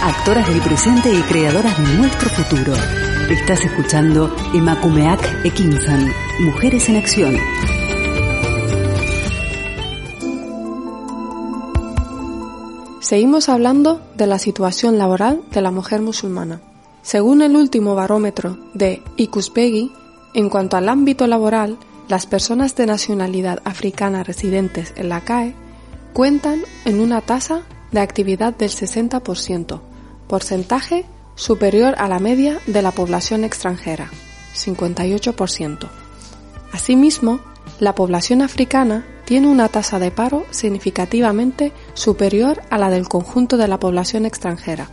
Actoras 0.08 0.48
del 0.48 0.62
presente 0.62 1.12
y 1.12 1.20
creadoras 1.20 1.76
de 1.76 1.98
nuestro 1.98 2.30
futuro. 2.30 2.72
Estás 3.28 3.62
escuchando 3.62 4.34
Emakumeak 4.54 5.44
Ekinsan, 5.44 6.10
Mujeres 6.40 6.88
en 6.88 6.96
Acción. 6.96 7.36
Seguimos 13.00 13.50
hablando 13.50 14.00
de 14.16 14.26
la 14.26 14.38
situación 14.38 14.96
laboral 14.96 15.42
de 15.50 15.60
la 15.60 15.70
mujer 15.70 16.00
musulmana. 16.00 16.62
Según 17.02 17.42
el 17.42 17.54
último 17.54 17.94
barómetro 17.94 18.56
de 18.72 19.02
Ikuspegi, 19.18 19.92
en 20.32 20.48
cuanto 20.48 20.78
al 20.78 20.88
ámbito 20.88 21.26
laboral, 21.26 21.76
las 22.08 22.24
personas 22.24 22.74
de 22.76 22.86
nacionalidad 22.86 23.60
africana 23.66 24.24
residentes 24.24 24.94
en 24.96 25.10
la 25.10 25.20
CAE 25.20 25.54
cuentan 26.14 26.62
en 26.86 27.00
una 27.00 27.20
tasa 27.20 27.60
de 27.92 28.00
actividad 28.00 28.54
del 28.56 28.70
60%, 28.70 29.80
porcentaje 30.28 31.04
superior 31.35 31.94
a 31.99 32.08
la 32.08 32.18
media 32.18 32.61
de 32.66 32.82
la 32.82 32.92
población 32.92 33.44
extranjera, 33.44 34.11
58%. 34.54 35.88
Asimismo, 36.73 37.40
la 37.80 37.94
población 37.94 38.42
africana 38.42 39.06
tiene 39.25 39.49
una 39.49 39.68
tasa 39.68 39.99
de 39.99 40.11
paro 40.11 40.47
significativamente 40.50 41.73
superior 41.94 42.62
a 42.70 42.78
la 42.78 42.90
del 42.90 43.08
conjunto 43.08 43.56
de 43.56 43.68
la 43.68 43.78
población 43.78 44.26
extranjera, 44.26 44.88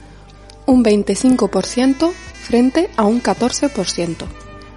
un 0.65 0.83
25% 0.83 2.11
frente 2.11 2.89
a 2.95 3.05
un 3.05 3.21
14%, 3.21 4.25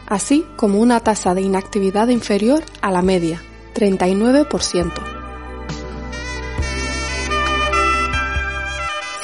así 0.06 0.44
como 0.56 0.80
una 0.80 1.00
tasa 1.00 1.34
de 1.34 1.42
inactividad 1.42 2.08
inferior 2.08 2.64
a 2.80 2.90
la 2.90 3.02
media, 3.02 3.42
39%. 3.74 5.17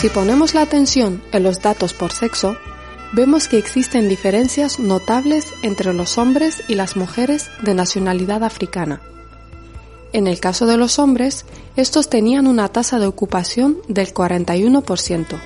Si 0.05 0.11
ponemos 0.11 0.53
la 0.53 0.61
atención 0.61 1.23
en 1.33 1.45
los 1.45 1.63
datos 1.63 1.95
por 1.95 2.13
sexo, 2.13 2.59
vemos 3.15 3.49
que 3.49 3.57
existen 3.57 4.07
diferencias 4.07 4.79
notables 4.79 5.55
entre 5.63 5.95
los 5.95 6.19
hombres 6.19 6.63
y 6.69 6.75
las 6.75 6.95
mujeres 6.95 7.51
de 7.63 7.73
nacionalidad 7.73 8.45
africana. 8.45 9.01
En 10.13 10.27
el 10.27 10.41
caso 10.41 10.67
de 10.67 10.77
los 10.77 10.99
hombres, 10.99 11.47
estos 11.75 12.11
tenían 12.11 12.47
una 12.47 12.69
tasa 12.69 12.99
de 12.99 13.07
ocupación 13.07 13.79
del 13.89 14.13
41%, 14.13 15.41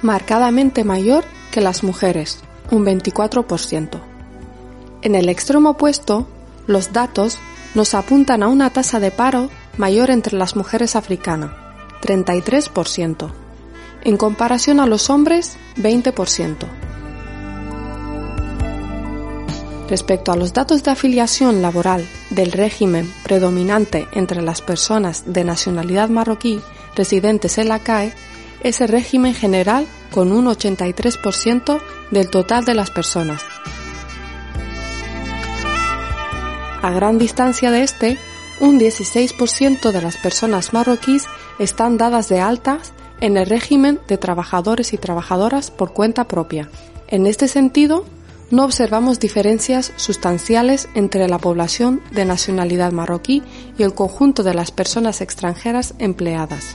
marcadamente 0.00 0.84
mayor 0.84 1.24
que 1.50 1.60
las 1.60 1.82
mujeres, 1.82 2.38
un 2.70 2.86
24%. 2.86 4.00
En 5.02 5.16
el 5.16 5.28
extremo 5.28 5.72
opuesto, 5.72 6.26
los 6.66 6.94
datos 6.94 7.36
nos 7.74 7.92
apuntan 7.92 8.42
a 8.42 8.48
una 8.48 8.70
tasa 8.70 9.00
de 9.00 9.10
paro 9.10 9.50
mayor 9.76 10.08
entre 10.08 10.38
las 10.38 10.56
mujeres 10.56 10.96
africanas, 10.96 11.50
33%. 12.00 13.47
En 14.02 14.16
comparación 14.16 14.80
a 14.80 14.86
los 14.86 15.10
hombres, 15.10 15.56
20%. 15.76 16.66
Respecto 19.88 20.32
a 20.32 20.36
los 20.36 20.52
datos 20.52 20.82
de 20.82 20.90
afiliación 20.90 21.62
laboral 21.62 22.06
del 22.30 22.52
régimen 22.52 23.10
predominante 23.22 24.06
entre 24.12 24.42
las 24.42 24.60
personas 24.60 25.24
de 25.26 25.44
nacionalidad 25.44 26.10
marroquí 26.10 26.60
residentes 26.94 27.56
en 27.58 27.68
la 27.68 27.78
CAE, 27.78 28.12
es 28.62 28.80
el 28.80 28.88
régimen 28.88 29.34
general 29.34 29.86
con 30.10 30.32
un 30.32 30.46
83% 30.46 31.80
del 32.10 32.28
total 32.28 32.64
de 32.64 32.74
las 32.74 32.90
personas. 32.90 33.42
A 36.82 36.90
gran 36.90 37.18
distancia 37.18 37.70
de 37.70 37.82
este, 37.82 38.18
un 38.60 38.78
16% 38.78 39.90
de 39.90 40.02
las 40.02 40.16
personas 40.16 40.72
marroquíes 40.72 41.24
están 41.58 41.96
dadas 41.96 42.28
de 42.28 42.40
altas 42.40 42.92
en 43.20 43.36
el 43.36 43.46
régimen 43.46 44.00
de 44.08 44.18
trabajadores 44.18 44.92
y 44.92 44.98
trabajadoras 44.98 45.70
por 45.70 45.92
cuenta 45.92 46.24
propia. 46.24 46.68
En 47.08 47.26
este 47.26 47.48
sentido, 47.48 48.04
no 48.50 48.64
observamos 48.64 49.20
diferencias 49.20 49.92
sustanciales 49.96 50.88
entre 50.94 51.28
la 51.28 51.38
población 51.38 52.00
de 52.12 52.24
nacionalidad 52.24 52.92
marroquí 52.92 53.42
y 53.76 53.82
el 53.82 53.94
conjunto 53.94 54.42
de 54.42 54.54
las 54.54 54.70
personas 54.70 55.20
extranjeras 55.20 55.94
empleadas. 55.98 56.74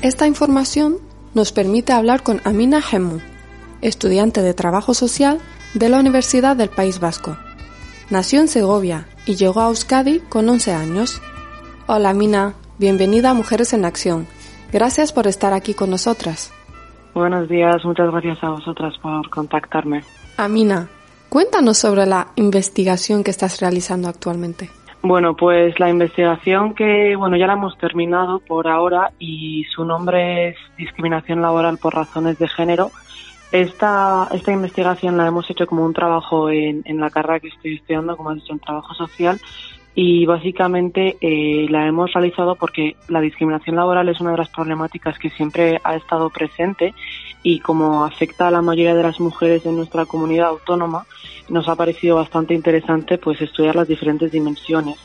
Esta 0.00 0.26
información 0.26 0.98
nos 1.34 1.52
permite 1.52 1.92
hablar 1.92 2.22
con 2.22 2.40
Amina 2.44 2.80
Hemu, 2.80 3.18
estudiante 3.82 4.42
de 4.42 4.54
Trabajo 4.54 4.94
Social 4.94 5.38
de 5.74 5.88
la 5.88 5.98
Universidad 5.98 6.56
del 6.56 6.70
País 6.70 7.00
Vasco. 7.00 7.36
Nació 8.08 8.40
en 8.40 8.48
Segovia 8.48 9.06
y 9.26 9.36
llegó 9.36 9.60
a 9.60 9.68
Euskadi 9.68 10.20
con 10.20 10.48
11 10.48 10.72
años. 10.72 11.20
Hola 11.86 12.10
Amina, 12.10 12.54
bienvenida 12.78 13.30
a 13.30 13.34
Mujeres 13.34 13.72
en 13.72 13.84
Acción. 13.84 14.26
Gracias 14.72 15.12
por 15.12 15.26
estar 15.26 15.52
aquí 15.52 15.74
con 15.74 15.90
nosotras. 15.90 16.52
Buenos 17.14 17.48
días, 17.48 17.84
muchas 17.84 18.10
gracias 18.10 18.42
a 18.44 18.50
vosotras 18.50 18.96
por 18.98 19.28
contactarme. 19.30 20.02
Amina, 20.36 20.88
cuéntanos 21.28 21.78
sobre 21.78 22.06
la 22.06 22.28
investigación 22.36 23.24
que 23.24 23.30
estás 23.30 23.60
realizando 23.60 24.08
actualmente. 24.08 24.70
Bueno, 25.02 25.34
pues 25.34 25.78
la 25.78 25.88
investigación 25.88 26.74
que, 26.74 27.14
bueno, 27.16 27.36
ya 27.36 27.46
la 27.46 27.54
hemos 27.54 27.78
terminado 27.78 28.40
por 28.40 28.68
ahora 28.68 29.12
y 29.18 29.64
su 29.74 29.84
nombre 29.84 30.50
es 30.50 30.56
Discriminación 30.76 31.40
Laboral 31.40 31.78
por 31.78 31.94
Razones 31.94 32.38
de 32.38 32.48
Género. 32.48 32.90
Esta, 33.50 34.28
esta 34.32 34.52
investigación 34.52 35.16
la 35.16 35.26
hemos 35.26 35.48
hecho 35.48 35.66
como 35.66 35.84
un 35.84 35.94
trabajo 35.94 36.50
en, 36.50 36.82
en 36.84 37.00
la 37.00 37.10
carrera 37.10 37.40
que 37.40 37.48
estoy 37.48 37.76
estudiando, 37.76 38.16
como 38.16 38.30
has 38.30 38.36
dicho, 38.36 38.52
en 38.52 38.58
trabajo 38.58 38.92
social 38.94 39.40
y 40.00 40.26
básicamente 40.26 41.16
eh, 41.20 41.66
la 41.70 41.88
hemos 41.88 42.12
realizado 42.12 42.54
porque 42.54 42.94
la 43.08 43.20
discriminación 43.20 43.74
laboral 43.74 44.08
es 44.08 44.20
una 44.20 44.30
de 44.30 44.36
las 44.36 44.48
problemáticas 44.48 45.18
que 45.18 45.28
siempre 45.28 45.80
ha 45.82 45.96
estado 45.96 46.30
presente 46.30 46.94
y 47.42 47.58
como 47.58 48.04
afecta 48.04 48.46
a 48.46 48.52
la 48.52 48.62
mayoría 48.62 48.94
de 48.94 49.02
las 49.02 49.18
mujeres 49.18 49.64
de 49.64 49.72
nuestra 49.72 50.06
comunidad 50.06 50.50
autónoma, 50.50 51.04
nos 51.48 51.68
ha 51.68 51.74
parecido 51.74 52.14
bastante 52.14 52.54
interesante 52.54 53.18
pues 53.18 53.40
estudiar 53.40 53.74
las 53.74 53.88
diferentes 53.88 54.30
dimensiones 54.30 54.98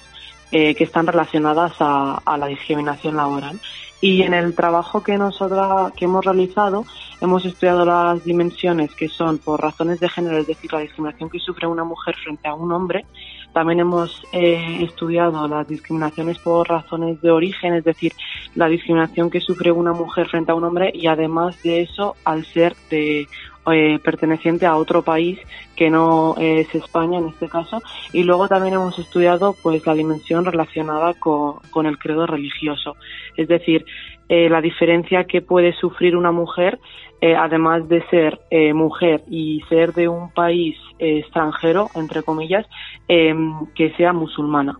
eh, 0.51 0.75
que 0.75 0.84
están 0.84 1.08
relacionadas 1.08 1.73
a, 1.79 2.21
a 2.23 2.38
la 2.38 2.45
discriminación 2.45 3.15
laboral. 3.15 3.60
Y 3.99 4.21
en 4.21 4.36
el 4.36 4.53
trabajo 4.53 5.01
que 5.01 5.17
nosotros 5.17 5.91
que 5.93 6.06
hemos 6.06 6.23
realizado 6.23 6.86
hemos 7.19 7.45
estudiado 7.45 7.84
las 7.84 8.23
dimensiones 8.25 8.93
que 8.93 9.08
son 9.08 9.39
por 9.39 9.60
razones 9.60 9.99
de 10.01 10.10
género, 10.10 10.38
es 10.38 10.45
decir, 10.45 10.71
la 10.71 10.82
discriminación 10.82 11.32
que 11.32 11.39
sufre 11.39 11.65
una 11.65 11.84
mujer 11.84 12.13
frente 12.21 12.47
a 12.47 12.53
un 12.53 12.71
hombre. 12.73 13.06
También 13.53 13.79
hemos 13.79 14.23
eh, 14.33 14.79
estudiado 14.81 15.47
las 15.47 15.67
discriminaciones 15.67 16.39
por 16.39 16.67
razones 16.67 17.21
de 17.21 17.31
origen, 17.31 17.75
es 17.75 17.83
decir, 17.83 18.11
la 18.55 18.67
discriminación 18.67 19.29
que 19.29 19.41
sufre 19.41 19.71
una 19.71 19.93
mujer 19.93 20.27
frente 20.27 20.51
a 20.51 20.55
un 20.55 20.63
hombre 20.63 20.91
y 20.93 21.07
además 21.07 21.61
de 21.61 21.81
eso 21.81 22.15
al 22.25 22.45
ser 22.45 22.75
de 22.89 23.27
eh, 23.71 23.97
perteneciente 24.03 24.65
a 24.65 24.75
otro 24.75 25.03
país 25.03 25.39
que 25.75 25.89
no 25.89 26.35
es 26.37 26.73
España 26.75 27.19
en 27.19 27.29
este 27.29 27.47
caso. 27.47 27.81
Y 28.11 28.23
luego 28.23 28.47
también 28.47 28.73
hemos 28.73 28.97
estudiado 28.99 29.55
pues 29.61 29.85
la 29.85 29.93
dimensión 29.93 30.43
relacionada 30.43 31.13
con, 31.13 31.59
con 31.69 31.85
el 31.85 31.97
credo 31.97 32.25
religioso. 32.25 32.97
Es 33.37 33.47
decir 33.47 33.85
eh, 34.29 34.49
la 34.49 34.62
diferencia 34.62 35.25
que 35.25 35.41
puede 35.41 35.73
sufrir 35.73 36.15
una 36.15 36.31
mujer 36.31 36.79
eh, 37.21 37.36
además 37.36 37.88
de 37.88 38.05
ser 38.09 38.39
eh, 38.49 38.73
mujer 38.73 39.23
y 39.29 39.62
ser 39.69 39.93
de 39.93 40.07
un 40.07 40.31
país 40.31 40.75
eh, 40.99 41.19
extranjero 41.19 41.89
entre 41.95 42.23
comillas 42.23 42.65
em, 43.07 43.65
que 43.75 43.91
sea 43.95 44.13
musulmana 44.13 44.77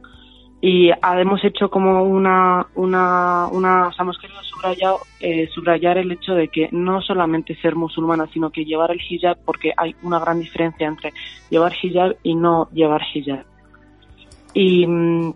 y 0.66 0.92
hemos 0.92 1.44
hecho 1.44 1.70
como 1.70 2.04
una, 2.04 2.66
una, 2.76 3.48
una 3.52 3.88
o 3.88 3.92
sea, 3.92 4.04
hemos 4.04 4.18
querido 4.18 4.42
subrayar, 4.44 4.96
eh, 5.20 5.50
subrayar 5.54 5.98
el 5.98 6.10
hecho 6.14 6.36
de 6.36 6.48
que 6.48 6.70
no 6.72 7.02
solamente 7.02 7.54
ser 7.56 7.76
musulmana, 7.76 8.28
sino 8.32 8.50
que 8.50 8.64
llevar 8.64 8.92
el 8.92 9.02
hijab, 9.02 9.38
porque 9.44 9.74
hay 9.76 9.94
una 10.04 10.20
gran 10.20 10.40
diferencia 10.40 10.88
entre 10.88 11.12
llevar 11.50 11.74
hijab 11.82 12.16
y 12.24 12.36
no 12.36 12.70
llevar 12.72 13.02
hijab. 13.14 13.44
Y 14.54 14.88
mm, 14.88 15.34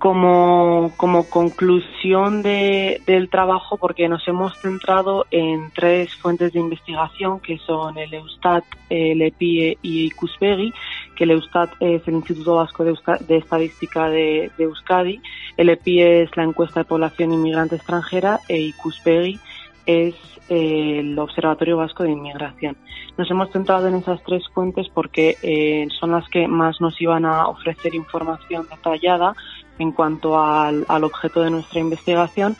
como, 0.00 0.92
como 0.96 1.28
conclusión 1.28 2.42
de, 2.42 3.02
del 3.06 3.28
trabajo, 3.28 3.76
porque 3.76 4.08
nos 4.08 4.26
hemos 4.26 4.56
centrado 4.58 5.26
en 5.30 5.70
tres 5.74 6.14
fuentes 6.14 6.54
de 6.54 6.58
investigación, 6.58 7.38
que 7.38 7.58
son 7.58 7.98
el 7.98 8.14
Eustat, 8.14 8.64
el 8.88 9.20
EPIE 9.20 9.76
y 9.82 10.06
Icuspegui, 10.06 10.72
que 11.14 11.24
el 11.24 11.32
Eustat 11.32 11.70
es 11.80 12.08
el 12.08 12.14
Instituto 12.14 12.54
Vasco 12.56 12.82
de, 12.82 12.92
Euska- 12.92 13.18
de 13.18 13.36
Estadística 13.36 14.08
de, 14.08 14.50
de 14.56 14.64
Euskadi, 14.64 15.20
el 15.58 15.68
EPIE 15.68 16.22
es 16.22 16.34
la 16.34 16.44
encuesta 16.44 16.80
de 16.80 16.86
población 16.86 17.34
inmigrante 17.34 17.76
extranjera 17.76 18.40
e 18.48 18.58
Icuspegui 18.58 19.38
es 19.84 20.14
eh, 20.48 21.00
el 21.00 21.18
Observatorio 21.18 21.76
Vasco 21.76 22.04
de 22.04 22.12
Inmigración. 22.12 22.74
Nos 23.18 23.30
hemos 23.30 23.50
centrado 23.50 23.86
en 23.88 23.96
esas 23.96 24.22
tres 24.24 24.42
fuentes 24.54 24.88
porque 24.88 25.36
eh, 25.42 25.88
son 26.00 26.12
las 26.12 26.26
que 26.28 26.48
más 26.48 26.80
nos 26.80 26.98
iban 27.02 27.26
a 27.26 27.48
ofrecer 27.48 27.94
información 27.94 28.66
detallada 28.70 29.34
en 29.80 29.92
cuanto 29.92 30.38
al, 30.38 30.84
objeto 31.02 31.42
de 31.42 31.50
nuestra 31.50 31.80
investigación 31.80 32.56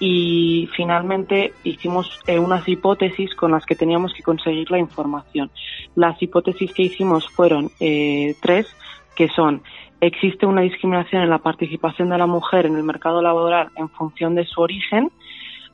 y 0.00 0.68
finalmente 0.76 1.52
hicimos 1.62 2.20
eh, 2.26 2.38
unas 2.38 2.68
hipótesis 2.68 3.34
con 3.34 3.52
las 3.52 3.64
que 3.64 3.76
teníamos 3.76 4.12
que 4.12 4.24
conseguir 4.24 4.70
la 4.70 4.78
información. 4.78 5.50
Las 5.94 6.20
hipótesis 6.20 6.72
que 6.74 6.82
hicimos 6.82 7.28
fueron 7.30 7.70
eh, 7.78 8.34
tres, 8.42 8.66
que 9.14 9.28
son 9.28 9.62
existe 10.00 10.46
una 10.46 10.62
discriminación 10.62 11.22
en 11.22 11.30
la 11.30 11.38
participación 11.38 12.10
de 12.10 12.18
la 12.18 12.26
mujer 12.26 12.66
en 12.66 12.76
el 12.76 12.82
mercado 12.82 13.22
laboral 13.22 13.70
en 13.76 13.88
función 13.88 14.34
de 14.34 14.44
su 14.44 14.60
origen, 14.60 15.10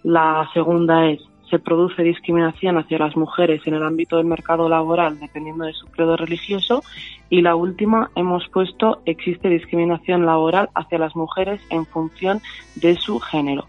La 0.02 0.48
segunda 0.54 1.06
es, 1.10 1.20
se 1.50 1.58
produce 1.58 2.02
discriminación 2.02 2.78
hacia 2.78 2.98
las 2.98 3.16
mujeres 3.16 3.60
en 3.66 3.74
el 3.74 3.82
ámbito 3.82 4.16
del 4.16 4.26
mercado 4.26 4.68
laboral 4.68 5.18
dependiendo 5.18 5.64
de 5.64 5.72
su 5.72 5.86
credo 5.88 6.16
religioso. 6.16 6.82
Y 7.28 7.42
la 7.42 7.56
última, 7.56 8.10
hemos 8.14 8.48
puesto, 8.48 9.02
existe 9.04 9.48
discriminación 9.48 10.24
laboral 10.24 10.70
hacia 10.74 10.98
las 10.98 11.14
mujeres 11.16 11.60
en 11.70 11.84
función 11.86 12.40
de 12.76 12.96
su 12.96 13.18
género. 13.18 13.66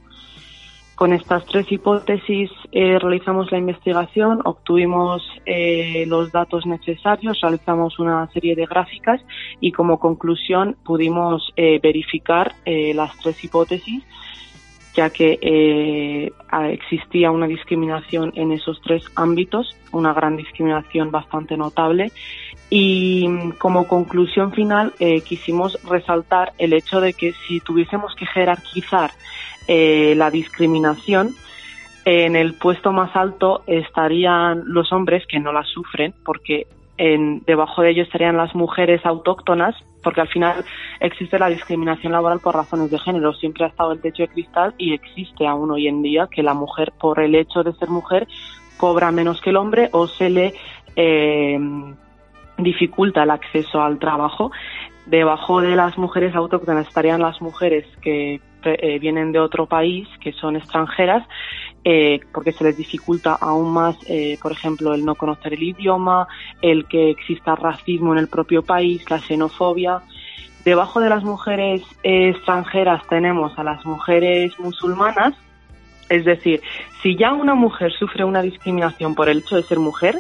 Con 0.96 1.14
estas 1.14 1.44
tres 1.48 1.72
hipótesis 1.72 2.52
eh, 2.72 3.00
realizamos 3.00 3.52
la 3.52 3.58
investigación, 3.58 4.40
obtuvimos 4.46 5.24
eh, 5.48 6.06
los 6.06 6.32
datos 6.32 6.68
necesarios, 6.68 7.42
realizamos 7.42 7.98
una 7.98 8.28
serie 8.28 8.56
de 8.56 8.68
gráficas 8.68 9.20
y 9.60 9.72
como 9.72 10.00
conclusión 10.00 10.76
pudimos 10.86 11.54
eh, 11.56 11.80
verificar 11.82 12.54
las 12.66 13.18
tres 13.18 13.44
hipótesis 13.44 14.04
ya 14.96 15.10
que 15.10 15.40
eh, 15.42 16.34
existía 16.70 17.32
una 17.32 17.48
discriminación 17.48 18.32
en 18.36 18.52
esos 18.52 18.82
tres 18.82 19.04
ámbitos, 19.16 19.76
una 19.92 20.14
gran 20.14 20.38
discriminación 20.38 21.12
bastante 21.12 21.56
notable. 21.58 22.12
Y 22.70 23.28
mm, 23.28 23.52
como 23.52 23.88
conclusión 23.88 24.52
final 24.52 24.94
eh, 25.00 25.22
quisimos 25.22 25.82
resaltar 25.84 26.54
el 26.58 26.74
hecho 26.74 27.00
de 27.00 27.14
que 27.14 27.34
si 27.48 27.60
tuviésemos 27.60 28.14
que 28.16 28.26
jerarquizar 28.26 29.12
eh, 29.68 30.14
la 30.18 30.30
discriminación, 30.30 31.36
en 32.04 32.36
el 32.36 32.56
puesto 32.56 32.92
más 32.92 33.16
alto 33.16 33.64
estarían 33.68 34.64
los 34.66 34.92
hombres 34.92 35.24
que 35.28 35.40
no 35.40 35.54
la 35.54 35.64
sufren, 35.64 36.16
porque 36.26 36.66
en, 37.02 37.42
debajo 37.48 37.82
de 37.82 37.90
ellos 37.90 38.06
estarían 38.06 38.38
las 38.38 38.54
mujeres 38.54 39.04
autóctonas, 39.08 39.76
porque 40.04 40.22
al 40.22 40.28
final 40.28 40.64
existe 41.00 41.40
la 41.40 41.50
discriminación 41.50 42.12
laboral 42.14 42.40
por 42.40 42.54
razones 42.54 42.92
de 42.92 43.00
género. 43.00 43.34
Siempre 43.34 43.66
ha 43.66 43.70
estado 43.70 43.92
el 43.94 44.02
techo 44.02 44.22
de 44.22 44.30
cristal 44.30 44.76
y 44.78 44.94
existe 44.94 45.48
aún 45.48 45.72
hoy 45.72 45.88
en 45.88 46.04
día 46.04 46.28
que 46.30 46.44
la 46.44 46.54
mujer, 46.54 46.94
por 47.00 47.20
el 47.20 47.34
hecho 47.34 47.64
de 47.64 47.74
ser 47.74 47.90
mujer, 47.90 48.28
cobra 48.78 49.12
menos 49.12 49.42
que 49.42 49.50
el 49.50 49.58
hombre 49.58 49.90
o 49.94 50.06
se 50.06 50.30
le 50.30 50.54
eh, 50.96 51.60
dificulta 52.60 53.24
el 53.24 53.32
acceso 53.32 53.82
al 53.82 53.98
trabajo. 53.98 54.52
Debajo 55.08 55.60
de 55.60 55.76
las 55.76 55.98
mujeres 55.98 56.36
autóctonas 56.36 56.88
estarían 56.88 57.20
las 57.20 57.42
mujeres 57.42 57.88
que 58.04 58.42
eh, 58.64 59.00
vienen 59.00 59.32
de 59.32 59.40
otro 59.40 59.66
país, 59.66 60.08
que 60.22 60.34
son 60.34 60.56
extranjeras, 60.56 61.28
eh, 61.84 62.20
porque 62.32 62.52
se 62.52 62.64
les 62.64 62.78
dificulta 62.78 63.34
aún 63.34 63.74
más, 63.74 63.96
eh, 64.08 64.38
por 64.42 64.52
ejemplo, 64.52 64.94
el 64.94 65.04
no 65.04 65.16
conocer 65.16 65.54
el 65.54 65.64
idioma, 65.64 66.28
el 66.62 66.86
que 66.86 67.10
exista 67.10 67.56
racismo 67.56 68.14
en 68.14 68.20
el 68.20 68.28
propio 68.28 68.62
país, 68.62 69.04
la 69.10 69.20
xenofobia. 69.20 70.02
Debajo 70.64 71.00
de 71.00 71.10
las 71.10 71.24
mujeres 71.24 71.82
extranjeras 72.04 73.02
tenemos 73.08 73.58
a 73.58 73.64
las 73.64 73.84
mujeres 73.86 74.58
musulmanas, 74.60 75.34
es 76.10 76.26
decir, 76.26 76.62
si 77.02 77.16
ya 77.16 77.34
una 77.34 77.56
mujer 77.56 77.92
sufre 77.94 78.26
una 78.26 78.42
discriminación 78.42 79.16
por 79.16 79.30
el 79.30 79.40
hecho 79.40 79.56
de 79.56 79.64
ser 79.64 79.80
mujer, 79.80 80.16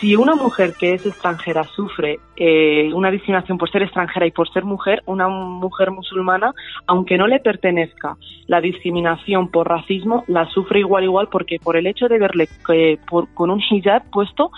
si 0.00 0.16
una 0.16 0.34
mujer 0.34 0.74
que 0.78 0.94
es 0.94 1.04
extranjera 1.04 1.64
sufre 1.64 2.18
eh, 2.36 2.90
una 2.94 3.10
discriminación 3.10 3.58
por 3.58 3.70
ser 3.70 3.82
extranjera 3.82 4.26
y 4.26 4.30
por 4.30 4.50
ser 4.50 4.64
mujer, 4.64 5.02
una 5.06 5.28
mujer 5.28 5.90
musulmana, 5.90 6.52
aunque 6.86 7.18
no 7.18 7.26
le 7.26 7.38
pertenezca 7.40 8.16
la 8.46 8.60
discriminación 8.60 9.48
por 9.48 9.68
racismo, 9.68 10.24
la 10.26 10.46
sufre 10.46 10.80
igual 10.80 11.04
igual 11.04 11.28
porque 11.30 11.58
por 11.62 11.76
el 11.76 11.86
hecho 11.86 12.08
de 12.08 12.18
verle 12.18 12.48
eh, 12.72 12.98
por- 13.08 13.28
con 13.34 13.50
un 13.50 13.60
hijab 13.70 14.10
puesto, 14.10 14.50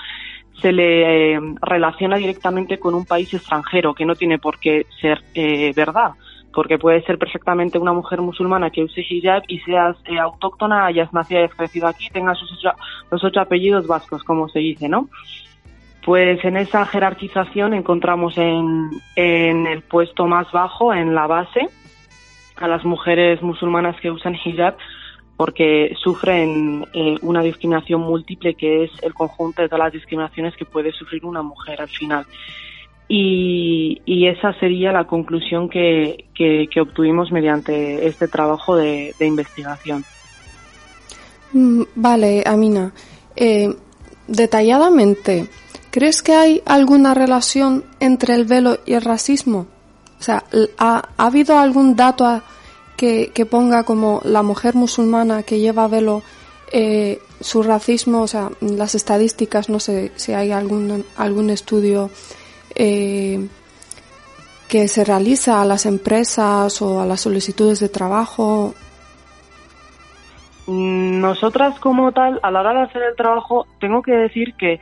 se 0.61 0.71
le 0.71 1.35
eh, 1.35 1.41
relaciona 1.61 2.17
directamente 2.17 2.79
con 2.79 2.95
un 2.95 3.05
país 3.05 3.33
extranjero, 3.35 3.95
que 3.95 4.05
no 4.07 4.15
tiene 4.15 4.39
por 4.39 4.61
qué 4.61 4.87
ser 5.01 5.21
eh, 5.35 5.73
verdad, 5.75 6.13
porque 6.55 6.79
puede 6.79 7.03
ser 7.03 7.19
perfectamente 7.19 7.79
una 7.79 7.93
mujer 7.93 8.21
musulmana 8.21 8.71
que 8.71 8.83
use 8.85 9.01
hijab 9.09 9.43
y 9.49 9.59
seas 9.61 9.97
eh, 10.07 10.19
autóctona, 10.19 10.87
hayas 10.87 11.13
nacido 11.13 11.41
y 11.41 11.45
hayas 11.45 11.57
crecido 11.57 11.87
aquí, 11.89 12.09
tengas 12.11 12.39
sus 12.39 12.53
ocho- 12.53 12.77
los 13.11 13.25
ocho 13.25 13.41
apellidos 13.41 13.87
vascos, 13.87 14.23
como 14.25 14.49
se 14.49 14.59
dice, 14.59 14.89
¿no? 14.89 15.09
Pues 16.05 16.45
en 16.45 16.57
esa 16.57 16.85
jerarquización 16.85 17.75
encontramos 17.75 18.37
en, 18.37 18.91
en 19.17 19.67
el 19.67 19.83
puesto 19.83 20.27
más 20.27 20.51
bajo, 20.53 20.93
en 20.93 21.15
la 21.15 21.27
base, 21.27 21.69
a 22.57 22.69
las 22.69 22.85
mujeres 22.85 23.41
musulmanas 23.43 23.99
que 24.01 24.11
usan 24.11 24.35
hijab 24.35 24.77
porque 25.37 25.95
sufren 26.01 26.87
eh, 26.93 27.17
una 27.23 27.43
discriminación 27.43 28.01
múltiple 28.03 28.55
que 28.55 28.85
es 28.85 28.91
el 29.03 29.15
conjunto 29.15 29.63
de 29.63 29.69
todas 29.69 29.87
las 29.87 29.93
discriminaciones 29.93 30.55
que 30.57 30.65
puede 30.65 30.93
sufrir 30.93 31.25
una 31.25 31.43
mujer 31.43 31.81
al 31.81 31.89
final. 31.89 32.27
Y, 33.15 34.01
y 34.07 34.27
esa 34.27 34.59
sería 34.59 34.91
la 34.91 35.05
conclusión 35.07 35.69
que, 35.69 36.25
que- 36.35 36.81
obtuvimos 36.81 37.31
mediante 37.31 38.07
este 38.07 38.27
trabajo 38.27 38.75
de, 38.75 39.15
investigación. 39.21 40.03
Mm, 41.53 41.83
Vale, 41.95 42.43
Amina. 42.47 42.91
Eh, 43.37 43.69
detalladamente, 44.29 45.47
¿crees 45.91 46.23
que 46.23 46.33
hay 46.33 46.63
alguna 46.65 47.13
relación 47.13 47.85
entre 48.01 48.35
el 48.35 48.47
velo 48.47 48.79
y 48.87 48.95
el 48.95 49.03
racismo? 49.03 49.67
O 50.19 50.23
sea, 50.23 50.45
¿ha, 50.79 51.03
ha 51.19 51.27
habido 51.27 51.59
algún 51.59 51.95
dato 51.95 52.41
que, 52.97 53.31
que 53.35 53.45
ponga 53.45 53.85
como 53.85 54.23
la 54.25 54.43
mujer 54.43 54.75
musulmana 54.75 55.43
que 55.43 55.59
lleva 55.61 55.87
velo 55.87 56.23
eh, 56.73 57.19
su 57.43 57.63
racismo? 57.63 58.23
O 58.23 58.27
sea, 58.27 58.49
las 58.63 58.95
estadísticas, 58.95 59.69
no 59.69 59.81
sé 59.81 60.13
si 60.17 60.33
hay 60.33 60.51
algún, 60.51 61.05
algún 61.19 61.51
estudio 61.51 62.09
eh, 62.75 63.47
que 64.69 64.89
se 64.89 65.05
realiza 65.05 65.61
a 65.61 65.65
las 65.65 65.87
empresas 65.87 66.81
o 66.83 67.01
a 67.01 67.07
las 67.07 67.21
solicitudes 67.21 67.81
de 67.81 67.89
trabajo. 67.89 68.75
Mm, 70.67 71.21
Nosotras 71.21 71.79
como 71.81 72.13
tal, 72.13 72.41
a 72.43 72.51
la 72.51 72.61
hora 72.61 72.73
de 72.73 72.83
hacer 72.83 73.03
el 73.03 73.17
trabajo, 73.17 73.67
tengo 73.81 74.03
que 74.03 74.13
decir 74.13 74.55
que 74.55 74.81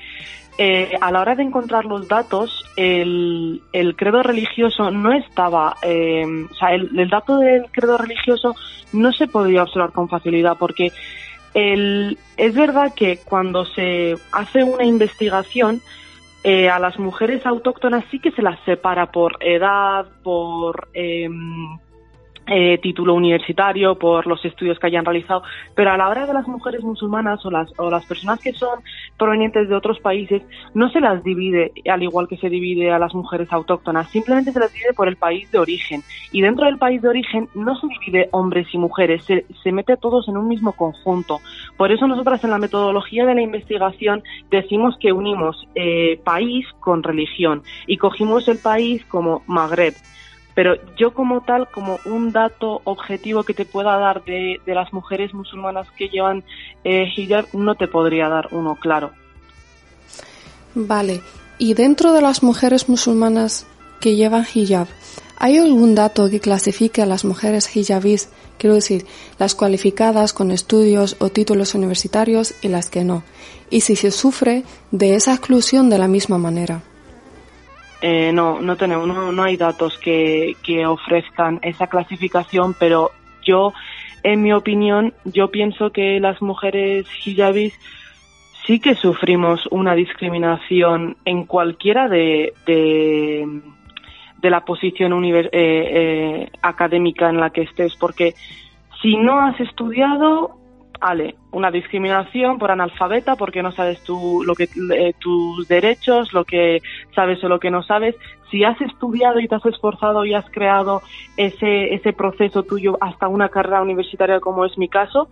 eh, 0.59 0.93
a 1.01 1.11
la 1.11 1.23
hora 1.23 1.35
de 1.35 1.43
encontrar 1.43 1.87
los 1.87 2.07
datos, 2.07 2.65
el, 2.77 3.63
el 3.73 3.97
credo 3.97 4.23
religioso 4.23 4.91
no 4.91 5.13
estaba, 5.13 5.77
eh, 5.83 6.27
o 6.51 6.55
sea, 6.55 6.75
el, 6.75 6.99
el 6.99 7.09
dato 7.09 7.39
del 7.39 7.65
credo 7.71 7.97
religioso 7.97 8.55
no 8.93 9.11
se 9.13 9.27
podía 9.27 9.63
observar 9.63 9.93
con 9.93 10.09
facilidad 10.09 10.57
porque 10.59 10.93
el, 11.55 12.19
es 12.37 12.55
verdad 12.55 12.93
que 12.95 13.19
cuando 13.25 13.65
se 13.65 14.17
hace 14.33 14.63
una 14.63 14.85
investigación, 14.85 15.81
eh, 16.43 16.71
a 16.71 16.79
las 16.79 16.99
mujeres 16.99 17.45
autóctonas 17.45 18.05
sí 18.11 18.19
que 18.19 18.31
se 18.33 18.43
las 18.43 18.59
separa 18.65 19.11
por 19.13 19.37
edad, 19.41 20.07
por 20.23 20.89
em, 20.95 21.79
eh, 22.47 22.79
título 22.79 23.15
universitario, 23.15 23.97
por 23.97 24.27
los 24.27 24.45
estudios 24.45 24.79
que 24.79 24.87
hayan 24.89 25.05
realizado, 25.05 25.43
pero 25.75 25.93
a 25.93 25.97
la 25.97 26.09
hora 26.09 26.27
de 26.27 26.35
las 26.35 26.49
mujeres 26.49 26.83
musulmanas 26.83 27.45
o 27.47 27.51
las, 27.51 27.73
o 27.79 27.91
las 27.91 28.05
personas 28.07 28.41
que 28.41 28.53
son 28.53 28.81
provenientes 29.17 29.69
de 29.69 29.75
otros 29.75 30.01
países, 30.01 30.43
no 30.75 30.91
se 30.91 31.01
las 31.01 31.23
divide 31.23 31.73
al 31.91 32.03
igual 32.03 32.29
que 32.29 32.37
se 32.37 32.49
divide 32.49 32.91
a 32.91 32.99
las 32.99 33.15
mujeres 33.15 33.53
autóctonas, 33.53 34.11
simplemente 34.11 34.53
se 34.53 34.61
las 34.61 34.73
divide 34.73 34.93
por 34.95 35.09
el 35.09 35.17
país 35.17 35.51
de 35.53 35.59
origen. 35.59 36.03
Y 36.33 36.41
dentro 36.41 36.67
del 36.67 36.79
país 36.79 37.03
de 37.03 37.09
origen 37.09 37.49
no 37.55 37.77
se 37.77 37.87
divide 37.87 38.29
hombres 38.33 38.67
y 38.73 38.79
mujeres, 38.79 39.25
se, 39.25 39.47
se 39.63 39.73
mete 39.73 39.97
todos 39.97 40.29
en 40.29 40.37
un 40.37 40.49
mismo 40.49 40.73
conjunto. 40.73 41.41
Por 41.77 41.93
eso 41.93 42.07
nosotras 42.07 42.43
en 42.45 42.51
la 42.51 42.59
metodología 42.59 43.27
de 43.27 43.35
la 43.35 43.43
investigación 43.43 44.23
decimos 44.51 44.97
que 44.99 45.13
unimos 45.13 45.69
eh, 45.75 46.21
país 46.25 46.67
con 46.81 47.03
religión 47.03 47.63
y 47.87 47.97
cogimos 47.97 48.49
el 48.49 48.59
país 48.59 49.05
como 49.07 49.43
Magreb. 49.47 49.95
Pero 50.55 50.75
yo 50.97 51.13
como 51.15 51.43
tal, 51.43 51.69
como 51.71 51.99
un 52.05 52.33
dato 52.33 52.81
objetivo 52.85 53.45
que 53.45 53.55
te 53.55 53.65
pueda 53.65 53.97
dar 53.99 54.25
de, 54.25 54.61
las 54.67 54.93
mujeres 54.93 55.33
musulmanas 55.33 55.87
que 55.97 56.09
llevan 56.09 56.45
eh, 56.85 57.07
hijab, 57.17 57.47
no 57.53 57.75
te 57.75 57.89
podría 57.89 58.29
dar 58.29 58.49
uno 58.51 58.77
claro. 58.77 59.11
Vale, 60.75 61.23
y 61.59 61.75
dentro 61.75 62.13
de 62.13 62.23
las 62.23 62.43
mujeres 62.43 62.89
musulmanas 62.89 63.67
que 64.01 64.17
llevan 64.17 64.47
hijab, 64.55 64.87
¿hay 65.37 65.59
algún 65.59 65.95
dato 65.95 66.29
que 66.31 66.41
clasifique 66.41 67.03
a 67.03 67.07
las 67.07 67.25
mujeres 67.25 67.77
hijabís, 67.77 68.31
quiero 68.59 68.75
decir, 68.75 69.07
las 69.39 69.55
cualificadas 69.55 70.33
con 70.33 70.51
estudios 70.51 71.17
o 71.21 71.29
títulos 71.29 71.75
universitarios 71.75 72.55
y 72.63 72.69
las 72.69 72.89
que 72.89 73.05
no? 73.05 73.23
Y 73.69 73.83
si 73.83 73.95
se 73.97 74.11
sufre 74.11 74.65
de 74.91 75.15
esa 75.15 75.33
exclusión 75.33 75.91
de 75.91 75.99
la 75.99 76.09
misma 76.09 76.39
manera. 76.39 76.83
Eh, 78.03 78.33
no, 78.33 78.61
no 78.61 78.77
tenemos, 78.77 79.07
no, 79.07 79.31
no 79.33 79.43
hay 79.43 79.57
datos 79.57 79.99
que, 79.99 80.57
que 80.63 80.87
ofrezcan 80.87 81.59
esa 81.63 81.87
clasificación, 81.87 82.75
pero 82.79 83.11
yo, 83.45 83.73
en 84.23 84.43
mi 84.43 84.53
opinión, 84.53 85.13
yo 85.25 85.51
pienso 85.51 85.91
que 85.91 86.19
las 86.21 86.41
mujeres 86.41 87.07
hijabis 87.27 87.79
sí 88.67 88.81
que 88.81 88.95
sufrimos 88.95 89.67
una 89.71 89.95
discriminación 89.95 91.17
en 91.25 91.45
cualquiera 91.45 92.09
de, 92.09 92.53
de, 92.67 93.47
la 94.43 94.65
posición 94.65 95.13
univer- 95.13 95.51
eh, 95.53 95.85
eh, 96.43 96.51
académica 96.63 97.29
en 97.29 97.39
la 97.39 97.51
que 97.51 97.63
estés, 97.63 97.97
porque 97.97 98.35
si 99.03 99.17
no 99.17 99.41
has 99.41 99.59
estudiado, 99.61 100.60
vale, 101.01 101.37
una 101.51 101.71
discriminación 101.71 102.59
por 102.59 102.71
analfabeta 102.71 103.37
porque 103.37 103.63
no 103.63 103.73
sabes 103.73 104.03
tú 104.03 104.43
lo 104.45 104.55
que 104.55 104.65
eh, 104.65 105.15
tus 105.19 105.67
derechos, 105.67 106.33
lo 106.33 106.45
que 106.45 106.81
sabes 107.15 107.43
o 107.43 107.49
lo 107.49 107.59
que 107.59 107.71
no 107.71 107.83
sabes. 107.83 108.15
Si 108.51 108.65
has 108.65 108.81
estudiado 108.81 109.41
y 109.41 109.49
te 109.49 109.55
has 109.55 109.65
esforzado 109.67 110.25
y 110.25 110.35
has 110.35 110.49
creado 110.51 111.03
ese 111.37 111.95
ese 111.95 112.13
proceso 112.13 112.63
tuyo 112.63 112.99
hasta 113.01 113.29
una 113.29 113.49
carrera 113.49 113.83
universitaria 113.83 114.41
como 114.41 114.65
es 114.65 114.77
mi 114.77 114.89
caso, 114.89 115.29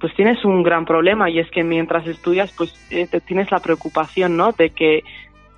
pues 0.00 0.14
tienes 0.14 0.44
un 0.44 0.62
gran 0.62 0.86
problema 0.86 1.28
y 1.30 1.38
es 1.38 1.50
que 1.50 1.62
mientras 1.62 2.06
estudias, 2.06 2.50
pues 2.56 2.74
eh, 2.90 3.06
tienes 3.26 3.50
la 3.50 3.60
preocupación, 3.60 4.36
¿no? 4.36 4.52
De 4.52 4.70
que 4.70 5.04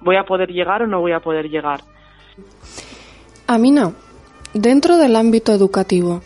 voy 0.01 0.17
a 0.17 0.25
poder 0.25 0.51
llegar 0.51 0.83
o 0.83 0.87
no 0.87 1.01
voy 1.01 1.13
a 1.13 1.21
poder 1.21 1.49
llegar. 1.49 1.81
Amina, 3.47 3.93
dentro 4.53 4.97
del 4.97 5.15
ámbito 5.15 5.53
educativo, 5.53 6.23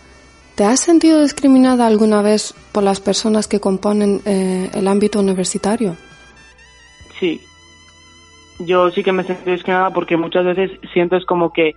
¿te 0.56 0.64
has 0.64 0.80
sentido 0.80 1.20
discriminada 1.20 1.86
alguna 1.86 2.22
vez 2.22 2.54
por 2.72 2.82
las 2.82 3.00
personas 3.00 3.46
que 3.46 3.60
componen 3.60 4.22
eh, 4.24 4.70
el 4.74 4.88
ámbito 4.88 5.20
universitario? 5.20 5.96
Sí. 7.20 7.40
Yo 8.58 8.90
sí 8.90 9.02
que 9.02 9.12
me 9.12 9.22
sentido 9.22 9.52
discriminada 9.52 9.90
porque 9.90 10.16
muchas 10.16 10.46
veces 10.46 10.70
siento 10.92 11.16
es 11.16 11.26
como 11.26 11.52
que 11.52 11.74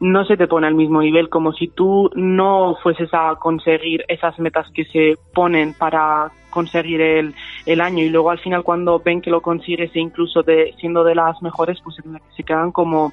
no 0.00 0.24
se 0.24 0.36
te 0.36 0.48
pone 0.48 0.66
al 0.66 0.74
mismo 0.74 1.00
nivel, 1.00 1.28
como 1.28 1.52
si 1.52 1.68
tú 1.68 2.10
no 2.16 2.76
fueses 2.82 3.08
a 3.12 3.36
conseguir 3.36 4.04
esas 4.08 4.38
metas 4.40 4.66
que 4.74 4.84
se 4.86 5.16
ponen 5.32 5.72
para 5.72 6.32
conseguir 6.50 7.00
el, 7.00 7.34
el 7.64 7.80
año 7.80 8.02
y 8.02 8.08
luego 8.08 8.30
al 8.30 8.40
final 8.40 8.64
cuando 8.64 8.98
ven 8.98 9.22
que 9.22 9.30
lo 9.30 9.40
consigues 9.40 9.94
e 9.94 10.00
incluso 10.00 10.42
de, 10.42 10.74
siendo 10.80 11.04
de 11.04 11.14
las 11.14 11.40
mejores, 11.42 11.78
pues 11.82 11.96
se 12.36 12.42
quedan 12.42 12.72
como, 12.72 13.12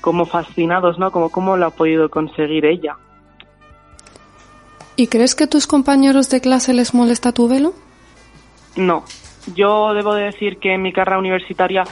como 0.00 0.26
fascinados, 0.26 0.98
¿no? 0.98 1.10
Como 1.10 1.30
cómo 1.30 1.56
lo 1.56 1.66
ha 1.66 1.70
podido 1.70 2.10
conseguir 2.10 2.66
ella. 2.66 2.96
¿Y 4.96 5.08
crees 5.08 5.34
que 5.34 5.44
a 5.44 5.46
tus 5.48 5.66
compañeros 5.66 6.30
de 6.30 6.40
clase 6.40 6.72
les 6.72 6.94
molesta 6.94 7.32
tu 7.32 7.48
velo? 7.48 7.74
No, 8.76 9.04
yo 9.54 9.92
debo 9.94 10.14
de 10.14 10.24
decir 10.24 10.58
que 10.58 10.74
en 10.74 10.82
mi 10.82 10.92
carrera 10.92 11.18
universitaria 11.18 11.84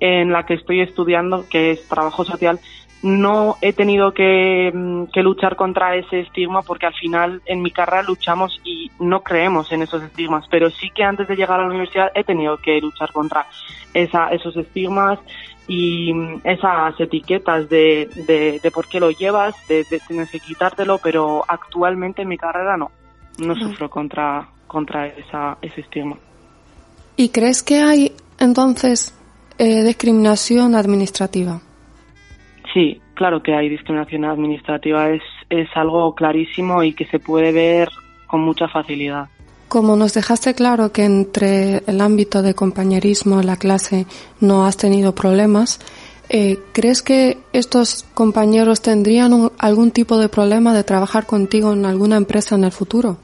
en 0.00 0.32
la 0.32 0.44
que 0.46 0.54
estoy 0.54 0.80
estudiando, 0.80 1.46
que 1.48 1.72
es 1.72 1.86
trabajo 1.88 2.24
social, 2.24 2.60
no 3.06 3.56
he 3.60 3.72
tenido 3.72 4.12
que, 4.12 4.72
mm, 4.74 5.04
que, 5.12 5.22
luchar 5.22 5.54
contra 5.54 5.94
ese 5.94 6.20
estigma 6.20 6.62
porque 6.62 6.86
al 6.86 6.94
final 6.94 7.40
en 7.46 7.62
mi 7.62 7.70
carrera 7.70 8.02
luchamos 8.02 8.60
y 8.64 8.90
no 8.98 9.22
creemos 9.22 9.70
en 9.70 9.82
esos 9.82 10.02
estigmas, 10.02 10.44
pero 10.50 10.70
sí 10.70 10.90
que 10.90 11.04
antes 11.04 11.28
de 11.28 11.36
llegar 11.36 11.60
a 11.60 11.62
la 11.62 11.68
universidad 11.68 12.10
he 12.14 12.24
tenido 12.24 12.56
que 12.56 12.80
luchar 12.80 13.12
contra 13.12 13.46
esa, 13.94 14.30
esos 14.30 14.56
estigmas 14.56 15.20
y 15.68 16.12
mm, 16.12 16.40
esas 16.42 16.98
etiquetas 16.98 17.68
de, 17.68 18.08
de, 18.26 18.58
de 18.60 18.70
por 18.72 18.88
qué 18.88 18.98
lo 18.98 19.12
llevas, 19.12 19.54
de, 19.68 19.84
de, 19.88 20.00
tienes 20.08 20.28
que 20.28 20.40
quitártelo, 20.40 20.98
pero 20.98 21.44
actualmente 21.46 22.22
en 22.22 22.28
mi 22.28 22.36
carrera 22.36 22.76
no, 22.76 22.90
no 23.38 23.54
sufro 23.54 23.88
contra, 23.88 24.48
contra 24.66 25.06
esa, 25.06 25.58
ese 25.62 25.80
estigma. 25.80 26.16
¿Y 27.16 27.28
crees 27.28 27.62
que 27.62 27.78
hay 27.80 28.12
entonces 28.40 29.14
eh, 29.58 29.84
discriminación 29.84 30.74
administrativa? 30.74 31.60
Sí, 32.76 33.00
claro 33.14 33.42
que 33.42 33.54
hay 33.54 33.70
discriminación 33.70 34.26
administrativa, 34.26 35.08
es, 35.08 35.22
es 35.48 35.66
algo 35.74 36.14
clarísimo 36.14 36.82
y 36.82 36.92
que 36.92 37.06
se 37.06 37.18
puede 37.18 37.50
ver 37.50 37.88
con 38.26 38.42
mucha 38.42 38.68
facilidad. 38.68 39.30
Como 39.68 39.96
nos 39.96 40.12
dejaste 40.12 40.52
claro 40.52 40.92
que 40.92 41.06
entre 41.06 41.78
el 41.86 42.02
ámbito 42.02 42.42
de 42.42 42.52
compañerismo 42.52 43.40
la 43.40 43.56
clase 43.56 44.04
no 44.40 44.66
has 44.66 44.76
tenido 44.76 45.14
problemas, 45.14 45.80
eh, 46.28 46.58
¿crees 46.74 47.00
que 47.00 47.38
estos 47.54 48.02
compañeros 48.12 48.82
tendrían 48.82 49.32
un, 49.32 49.52
algún 49.58 49.90
tipo 49.90 50.18
de 50.18 50.28
problema 50.28 50.74
de 50.74 50.84
trabajar 50.84 51.24
contigo 51.24 51.72
en 51.72 51.86
alguna 51.86 52.18
empresa 52.18 52.56
en 52.56 52.64
el 52.64 52.72
futuro? 52.72 53.16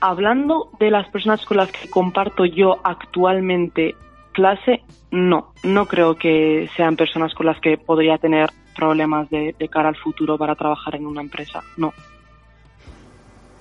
Hablando 0.00 0.68
de 0.78 0.90
las 0.90 1.08
personas 1.08 1.42
con 1.46 1.56
las 1.56 1.72
que 1.72 1.88
comparto 1.88 2.44
yo 2.44 2.80
actualmente 2.84 3.94
clase, 4.38 4.84
no, 5.10 5.52
no 5.64 5.86
creo 5.86 6.14
que 6.14 6.70
sean 6.76 6.94
personas 6.94 7.34
con 7.34 7.46
las 7.46 7.60
que 7.60 7.76
podría 7.76 8.18
tener 8.18 8.48
problemas 8.76 9.28
de, 9.30 9.52
cara 9.68 9.88
al 9.88 9.96
futuro 9.96 10.38
para 10.38 10.54
trabajar 10.54 10.94
en 10.94 11.06
una 11.06 11.20
empresa, 11.20 11.60
no. 11.76 11.92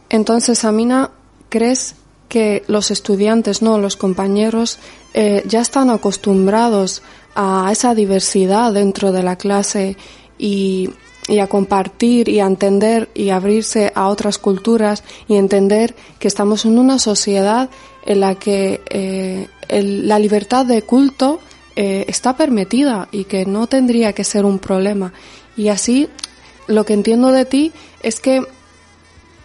Entonces, 0.09 0.63
Amina, 0.65 1.09
¿crees 1.49 1.99
que 2.29 2.61
los 2.67 2.91
estudiantes, 2.91 3.63
no, 3.63 3.79
los 3.79 3.97
compañeros, 3.97 4.79
eh, 5.15 5.41
ya 5.47 5.61
están 5.61 5.89
acostumbrados 5.89 7.01
a 7.33 7.69
esa 7.71 7.95
diversidad 7.95 8.71
dentro 8.71 9.11
de 9.11 9.23
la 9.23 9.35
clase 9.35 9.97
y, 10.37 10.91
y 11.27 11.39
a 11.39 11.47
compartir 11.47 12.29
y 12.29 12.39
a 12.39 12.45
entender 12.45 13.09
y 13.13 13.29
abrirse 13.29 13.91
a 13.93 14.07
otras 14.07 14.37
culturas 14.37 15.03
y 15.27 15.35
entender 15.35 15.95
que 16.19 16.27
estamos 16.27 16.65
en 16.65 16.79
una 16.79 16.99
sociedad 16.99 17.69
en 18.05 18.21
la 18.21 18.35
que 18.35 18.81
eh, 18.89 19.47
la 19.69 20.19
libertad 20.19 20.65
de 20.65 20.81
culto 20.81 21.39
eh, 21.75 22.05
está 22.07 22.37
permitida 22.37 23.09
y 23.11 23.25
que 23.25 23.45
no 23.45 23.67
tendría 23.67 24.13
que 24.13 24.23
ser 24.23 24.45
un 24.45 24.59
problema. 24.59 25.13
Y 25.57 25.67
así, 25.67 26.07
lo 26.67 26.85
que 26.85 26.93
entiendo 26.93 27.31
de 27.31 27.45
ti 27.45 27.73
es 28.01 28.19
que 28.19 28.41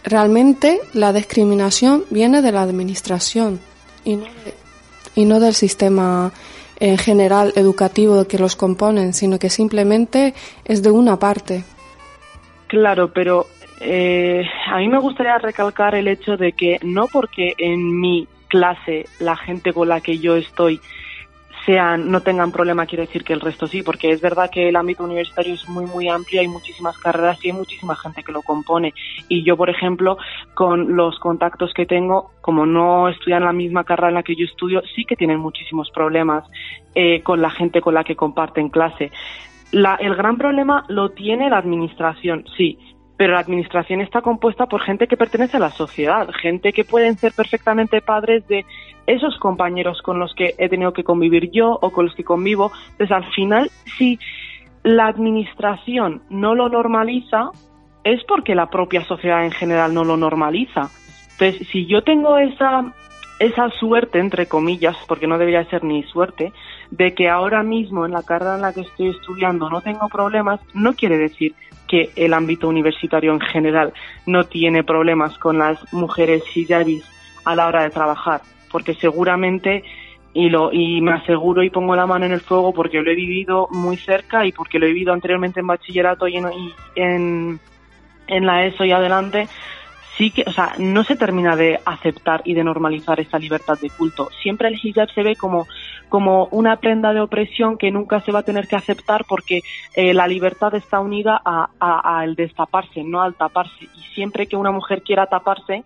realmente 0.04 0.80
la 0.92 1.12
discriminación 1.12 2.04
viene 2.10 2.42
de 2.42 2.52
la 2.52 2.62
administración 2.62 3.60
y 4.04 4.16
no, 4.16 4.24
de, 4.24 4.54
y 5.14 5.24
no 5.24 5.40
del 5.40 5.54
sistema 5.54 6.32
en 6.80 6.98
general 6.98 7.52
educativo 7.54 8.24
que 8.26 8.38
los 8.38 8.56
componen, 8.56 9.14
sino 9.14 9.38
que 9.38 9.50
simplemente 9.50 10.34
es 10.64 10.82
de 10.82 10.90
una 10.90 11.18
parte. 11.18 11.64
Claro, 12.72 13.12
pero 13.12 13.48
eh, 13.80 14.46
a 14.66 14.78
mí 14.78 14.88
me 14.88 14.98
gustaría 14.98 15.36
recalcar 15.36 15.94
el 15.94 16.08
hecho 16.08 16.38
de 16.38 16.52
que 16.52 16.78
no 16.82 17.06
porque 17.06 17.52
en 17.58 18.00
mi 18.00 18.26
clase 18.48 19.04
la 19.20 19.36
gente 19.36 19.74
con 19.74 19.90
la 19.90 20.00
que 20.00 20.18
yo 20.18 20.36
estoy 20.36 20.80
sean 21.66 22.10
no 22.10 22.22
tengan 22.22 22.50
problema 22.50 22.86
quiere 22.86 23.04
decir 23.04 23.24
que 23.24 23.34
el 23.34 23.42
resto 23.42 23.66
sí 23.66 23.82
porque 23.82 24.10
es 24.10 24.22
verdad 24.22 24.50
que 24.50 24.70
el 24.70 24.76
ámbito 24.76 25.04
universitario 25.04 25.52
es 25.52 25.68
muy 25.68 25.84
muy 25.84 26.08
amplio 26.08 26.40
hay 26.40 26.48
muchísimas 26.48 26.96
carreras 26.96 27.44
y 27.44 27.48
hay 27.48 27.52
muchísima 27.52 27.94
gente 27.94 28.22
que 28.22 28.32
lo 28.32 28.40
compone. 28.40 28.94
Y 29.28 29.44
yo 29.44 29.54
por 29.58 29.68
ejemplo 29.68 30.16
con 30.54 30.96
los 30.96 31.18
contactos 31.18 31.74
que 31.74 31.84
tengo 31.84 32.30
como 32.40 32.64
no 32.64 33.10
estudian 33.10 33.44
la 33.44 33.52
misma 33.52 33.84
carrera 33.84 34.08
en 34.08 34.14
la 34.14 34.22
que 34.22 34.34
yo 34.34 34.46
estudio 34.46 34.80
sí 34.96 35.04
que 35.04 35.14
tienen 35.14 35.40
muchísimos 35.40 35.90
problemas 35.90 36.42
eh, 36.94 37.20
con 37.22 37.42
la 37.42 37.50
gente 37.50 37.82
con 37.82 37.92
la 37.92 38.02
que 38.02 38.16
comparten 38.16 38.70
clase 38.70 39.12
la, 39.72 39.96
el 39.96 40.14
gran 40.14 40.36
problema 40.36 40.84
lo 40.88 41.10
tiene 41.10 41.50
la 41.50 41.58
administración 41.58 42.44
sí 42.56 42.78
pero 43.22 43.34
la 43.34 43.40
administración 43.40 44.00
está 44.00 44.20
compuesta 44.20 44.66
por 44.66 44.80
gente 44.80 45.06
que 45.06 45.16
pertenece 45.16 45.56
a 45.56 45.60
la 45.60 45.70
sociedad, 45.70 46.28
gente 46.40 46.72
que 46.72 46.82
pueden 46.82 47.16
ser 47.16 47.32
perfectamente 47.32 48.00
padres 48.00 48.48
de 48.48 48.64
esos 49.06 49.38
compañeros 49.38 50.02
con 50.02 50.18
los 50.18 50.34
que 50.34 50.54
he 50.58 50.68
tenido 50.68 50.92
que 50.92 51.04
convivir 51.04 51.48
yo 51.52 51.78
o 51.80 51.90
con 51.90 52.06
los 52.06 52.16
que 52.16 52.24
convivo. 52.24 52.72
Entonces, 52.92 53.12
al 53.12 53.32
final, 53.32 53.70
si 53.96 54.18
la 54.82 55.06
administración 55.06 56.22
no 56.30 56.56
lo 56.56 56.68
normaliza, 56.68 57.50
es 58.02 58.24
porque 58.24 58.56
la 58.56 58.70
propia 58.70 59.04
sociedad 59.04 59.44
en 59.44 59.52
general 59.52 59.94
no 59.94 60.02
lo 60.02 60.16
normaliza. 60.16 60.90
Entonces, 61.32 61.68
si 61.68 61.86
yo 61.86 62.02
tengo 62.02 62.38
esa, 62.38 62.92
esa 63.42 63.70
suerte, 63.70 64.18
entre 64.18 64.46
comillas, 64.46 64.96
porque 65.08 65.26
no 65.26 65.38
debería 65.38 65.64
ser 65.64 65.82
ni 65.84 66.02
suerte, 66.04 66.52
de 66.90 67.14
que 67.14 67.28
ahora 67.28 67.62
mismo 67.62 68.06
en 68.06 68.12
la 68.12 68.22
carrera 68.22 68.56
en 68.56 68.62
la 68.62 68.72
que 68.72 68.82
estoy 68.82 69.08
estudiando 69.08 69.68
no 69.68 69.80
tengo 69.80 70.08
problemas, 70.08 70.60
no 70.74 70.94
quiere 70.94 71.18
decir 71.18 71.54
que 71.88 72.10
el 72.16 72.34
ámbito 72.34 72.68
universitario 72.68 73.32
en 73.32 73.40
general 73.40 73.92
no 74.26 74.44
tiene 74.44 74.84
problemas 74.84 75.36
con 75.38 75.58
las 75.58 75.92
mujeres 75.92 76.44
hijabis 76.54 77.04
a 77.44 77.56
la 77.56 77.66
hora 77.66 77.82
de 77.82 77.90
trabajar, 77.90 78.42
porque 78.70 78.94
seguramente 78.94 79.82
y 80.34 80.48
lo 80.48 80.72
y 80.72 81.02
me 81.02 81.12
aseguro 81.12 81.62
y 81.62 81.68
pongo 81.68 81.94
la 81.94 82.06
mano 82.06 82.24
en 82.24 82.32
el 82.32 82.40
fuego 82.40 82.72
porque 82.72 83.02
lo 83.02 83.10
he 83.10 83.14
vivido 83.14 83.68
muy 83.70 83.98
cerca 83.98 84.46
y 84.46 84.52
porque 84.52 84.78
lo 84.78 84.86
he 84.86 84.92
vivido 84.92 85.12
anteriormente 85.12 85.60
en 85.60 85.66
bachillerato 85.66 86.26
y 86.26 86.38
y 86.38 86.72
en, 86.94 87.60
en 88.28 88.46
la 88.46 88.64
ESO 88.64 88.86
y 88.86 88.92
adelante 88.92 89.48
sí 90.16 90.30
que, 90.30 90.44
o 90.46 90.52
sea, 90.52 90.74
no 90.78 91.04
se 91.04 91.16
termina 91.16 91.56
de 91.56 91.80
aceptar 91.84 92.42
y 92.44 92.54
de 92.54 92.64
normalizar 92.64 93.20
esa 93.20 93.38
libertad 93.38 93.78
de 93.80 93.90
culto. 93.90 94.28
Siempre 94.42 94.68
el 94.68 94.78
hijab 94.82 95.10
se 95.10 95.22
ve 95.22 95.36
como, 95.36 95.66
como 96.08 96.46
una 96.46 96.76
prenda 96.76 97.12
de 97.12 97.20
opresión 97.20 97.78
que 97.78 97.90
nunca 97.90 98.20
se 98.20 98.32
va 98.32 98.40
a 98.40 98.44
tener 98.44 98.68
que 98.68 98.76
aceptar 98.76 99.24
porque 99.28 99.60
eh, 99.94 100.14
la 100.14 100.26
libertad 100.26 100.74
está 100.74 101.00
unida 101.00 101.40
a, 101.44 101.68
a, 101.80 102.26
destaparse, 102.26 103.02
no 103.04 103.22
al 103.22 103.34
taparse. 103.34 103.84
Y 103.84 104.02
siempre 104.14 104.46
que 104.46 104.56
una 104.56 104.70
mujer 104.70 105.02
quiera 105.02 105.26
taparse, 105.26 105.84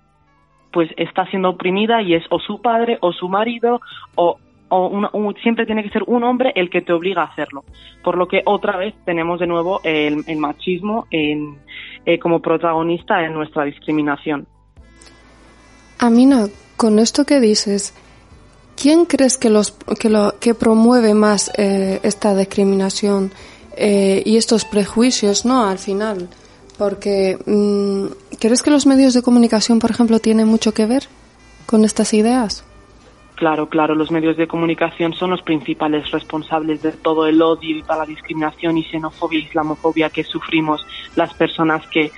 pues 0.72 0.90
está 0.96 1.26
siendo 1.26 1.50
oprimida 1.50 2.02
y 2.02 2.14
es 2.14 2.24
o 2.30 2.38
su 2.38 2.60
padre 2.60 2.98
o 3.00 3.12
su 3.12 3.28
marido 3.28 3.80
o 4.14 4.38
o 4.68 5.32
siempre 5.42 5.66
tiene 5.66 5.82
que 5.82 5.90
ser 5.90 6.02
un 6.06 6.24
hombre 6.24 6.52
el 6.54 6.70
que 6.70 6.82
te 6.82 6.92
obliga 6.92 7.22
a 7.22 7.26
hacerlo. 7.26 7.64
Por 8.02 8.16
lo 8.16 8.26
que 8.26 8.42
otra 8.44 8.76
vez 8.76 8.94
tenemos 9.04 9.40
de 9.40 9.46
nuevo 9.46 9.80
el, 9.84 10.24
el 10.26 10.38
machismo 10.38 11.06
en, 11.10 11.58
eh, 12.04 12.18
como 12.18 12.40
protagonista 12.40 13.24
en 13.24 13.34
nuestra 13.34 13.64
discriminación. 13.64 14.46
Amina, 15.98 16.46
con 16.76 16.98
esto 16.98 17.24
que 17.24 17.40
dices, 17.40 17.94
¿quién 18.80 19.06
crees 19.06 19.38
que, 19.38 19.50
los, 19.50 19.72
que, 19.72 20.10
lo, 20.10 20.38
que 20.38 20.54
promueve 20.54 21.14
más 21.14 21.50
eh, 21.56 22.00
esta 22.02 22.36
discriminación 22.36 23.32
eh, 23.76 24.22
y 24.24 24.36
estos 24.36 24.64
prejuicios, 24.64 25.46
no, 25.46 25.66
al 25.66 25.78
final? 25.78 26.28
Porque, 26.76 27.38
mmm, 27.46 28.06
¿crees 28.38 28.62
que 28.62 28.70
los 28.70 28.86
medios 28.86 29.14
de 29.14 29.22
comunicación, 29.22 29.78
por 29.78 29.90
ejemplo, 29.90 30.18
tienen 30.18 30.46
mucho 30.46 30.74
que 30.74 30.86
ver 30.86 31.04
con 31.64 31.84
estas 31.84 32.12
ideas? 32.12 32.64
Claro, 33.36 33.68
claro, 33.68 33.94
los 33.94 34.10
medios 34.10 34.38
de 34.38 34.48
comunicación 34.48 35.12
son 35.12 35.30
los 35.30 35.42
principales 35.42 36.10
responsables 36.10 36.80
de 36.80 36.92
todo 36.92 37.26
el 37.26 37.42
odio 37.42 37.76
y 37.76 37.82
toda 37.82 37.98
la 37.98 38.06
discriminación 38.06 38.78
y 38.78 38.84
xenofobia 38.84 39.38
y 39.38 39.42
islamofobia 39.42 40.08
que 40.08 40.24
sufrimos 40.24 40.86
las 41.16 41.34
personas 41.34 41.86
que 41.88 42.10